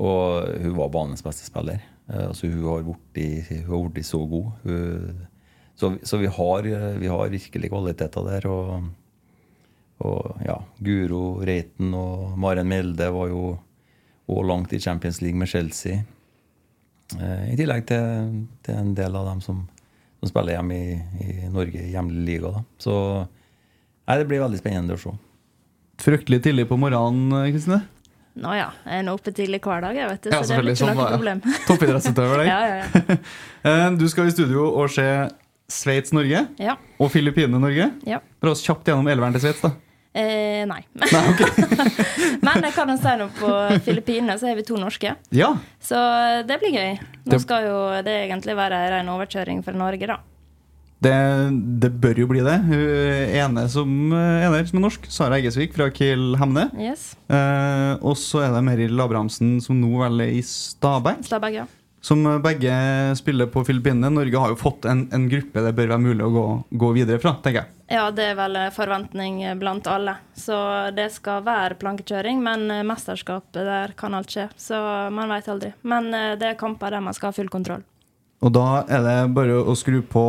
[0.00, 1.82] Og hun var banens beste spiller.
[2.08, 4.50] Eh, altså, hun har blitt så god.
[4.64, 5.26] Hun,
[5.74, 8.48] så så vi, har, eh, vi har virkelig kvaliteter der.
[8.50, 8.88] Og,
[10.04, 13.44] og ja, Guro Reiten og Maren Melde var jo
[14.24, 16.02] også langt i Champions League med Chelsea.
[17.20, 19.64] Eh, I tillegg til, til en del av dem som,
[20.20, 22.54] som spiller hjemme i, i Norge i hjemlig liga.
[22.56, 22.64] Da.
[22.78, 22.96] Så
[24.08, 25.14] nei, det blir veldig spennende å se.
[26.02, 27.84] Fryktelig tidlig på morgenen, Kristine.
[28.34, 30.56] Nå ja, jeg er nå oppe tidlig hver dag, jeg vet du, Ja, så det
[30.58, 31.12] er ikke noe det.
[31.14, 31.42] problem.
[31.68, 32.42] Toppidrettsutøver.
[32.48, 33.16] Ja, ja, ja.
[33.70, 35.04] Eh, Du skal i studio og se
[35.70, 37.86] Sveits-Norge ja, og Filippinene-Norge.
[38.10, 38.18] ja.
[38.42, 39.70] Dra oss kjapt gjennom elveren til Sveits, da.
[40.14, 40.82] Eh, nei.
[40.94, 41.48] Nei, okay.
[42.44, 43.48] Men jeg kan jo si noe på
[43.86, 45.14] Filippinene, så har vi to norske.
[45.34, 45.48] Ja.
[45.82, 45.96] Så
[46.46, 46.92] det blir gøy.
[47.32, 50.20] Nå skal jo det egentlig være en ren overkjøring for Norge, da.
[51.04, 51.14] Det,
[51.82, 52.56] det bør jo bli det.
[52.64, 52.82] Hun
[53.36, 56.70] ene som er som er norsk, Sara Eggesvik fra Kiel Hemne.
[56.80, 57.12] Yes.
[57.28, 61.24] Eh, og så er det Meril Abrahamsen, som nå vel er i Stabæk.
[61.28, 61.66] Stabæk, ja.
[62.04, 62.72] Som begge
[63.16, 64.10] spiller på Filippinene.
[64.12, 66.48] Norge har jo fått en, en gruppe det bør være mulig å gå,
[66.82, 67.70] gå videre fra, tenker jeg.
[67.96, 70.18] Ja, det er vel forventning blant alle.
[70.36, 70.56] Så
[70.96, 74.50] det skal være plankekjøring, men eh, mesterskapet der kan alt skje.
[74.60, 74.80] Så
[75.12, 75.72] man veit aldri.
[75.84, 77.84] Men eh, det er kamper der man skal ha full kontroll.
[78.44, 80.24] Og da er det bare å skru på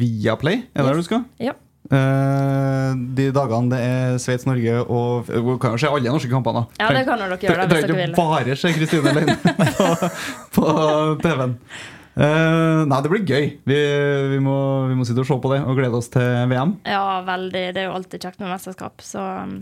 [0.00, 1.26] Viaplay, er det der du skal?
[1.42, 1.56] Ja.
[1.90, 6.62] Uh, de dagene det er Sveits-Norge og Vi kan jo se alle norske kampene.
[6.78, 8.12] Ja, det kan dere gjøre, da, hvis Trenger dere ikke vil.
[8.14, 9.34] bare se Kristine Leine
[9.74, 9.88] på,
[10.54, 10.68] på
[11.24, 11.56] TV-en.
[12.20, 13.50] Uh, nei, det blir gøy.
[13.66, 13.80] Vi,
[14.34, 14.56] vi, må,
[14.90, 16.76] vi må sitte og se på det og glede oss til VM.
[16.88, 17.66] Ja, veldig.
[17.74, 19.02] Det er jo alltid kjekt med mesterskap.
[19.04, 19.60] Så um,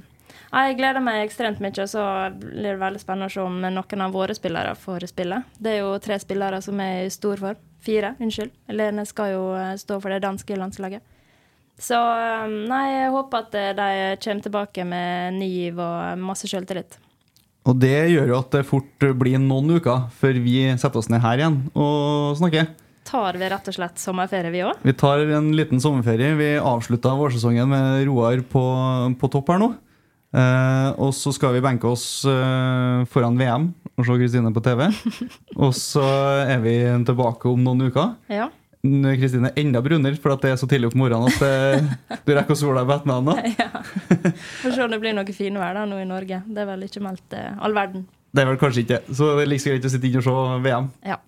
[0.52, 1.74] jeg gleder meg ekstremt mye.
[1.84, 2.04] og Så
[2.40, 5.42] blir det veldig spennende å se om noen av våre spillere får spille.
[5.58, 7.60] Det er jo tre spillere som er i stor form.
[7.84, 8.50] Fire, unnskyld.
[8.74, 11.04] Lene skal jo eh, stå for det danske landslaget.
[11.78, 16.50] Så um, nei, jeg håper at eh, de kommer tilbake med ny giv og masse
[16.50, 16.98] sjøltillit.
[17.68, 21.22] Og det gjør jo at det fort blir noen uker før vi setter oss ned
[21.22, 22.70] her igjen og snakker.
[23.08, 24.80] Tar vi rett og slett sommerferie, vi òg?
[24.84, 26.34] Vi tar en liten sommerferie.
[26.36, 28.64] Vi avslutta vårsesongen med Roar på,
[29.20, 29.70] på topp her nå.
[30.28, 34.84] Eh, og så skal vi benke oss uh, foran VM og se Kristine på TV.
[35.64, 36.04] og så
[36.44, 36.74] er vi
[37.08, 38.16] tilbake om noen uker.
[38.32, 38.50] Ja.
[38.82, 42.54] Kristine er enda brunere, for det er så tidlig på morgenen at det, du rekker
[42.54, 43.56] å sole deg på ettermiddagen.
[43.62, 44.36] ja.
[44.60, 46.42] Får se om det blir noe finvær da nå i Norge.
[46.46, 48.06] Det er vel ikke meldt uh, all verden.
[48.28, 49.00] Det er vel kanskje ikke.
[49.08, 50.92] Så det er like greit å sitte inne og se VM.
[51.08, 51.18] Ja.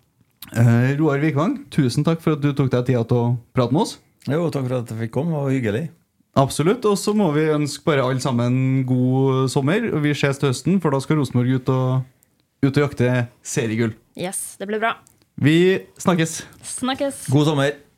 [0.51, 3.27] Eh, Roar Vikvang, tusen takk for at du tok deg tida til å
[3.57, 3.97] prate med oss.
[4.29, 5.33] Jo, takk for at jeg fikk komme.
[5.33, 5.85] Det var hyggelig.
[6.41, 6.87] Absolutt.
[6.89, 9.85] Og så må vi ønske bare alle sammen god sommer.
[10.01, 12.09] Vi ses til høsten, for da skal Rosenborg ut og,
[12.65, 13.13] ut og jakte
[13.45, 13.95] seriegull.
[14.19, 14.97] Yes, det blir bra.
[15.41, 15.59] Vi
[16.01, 16.41] snakkes.
[16.77, 17.27] Snakkes.
[17.33, 17.90] God sommer!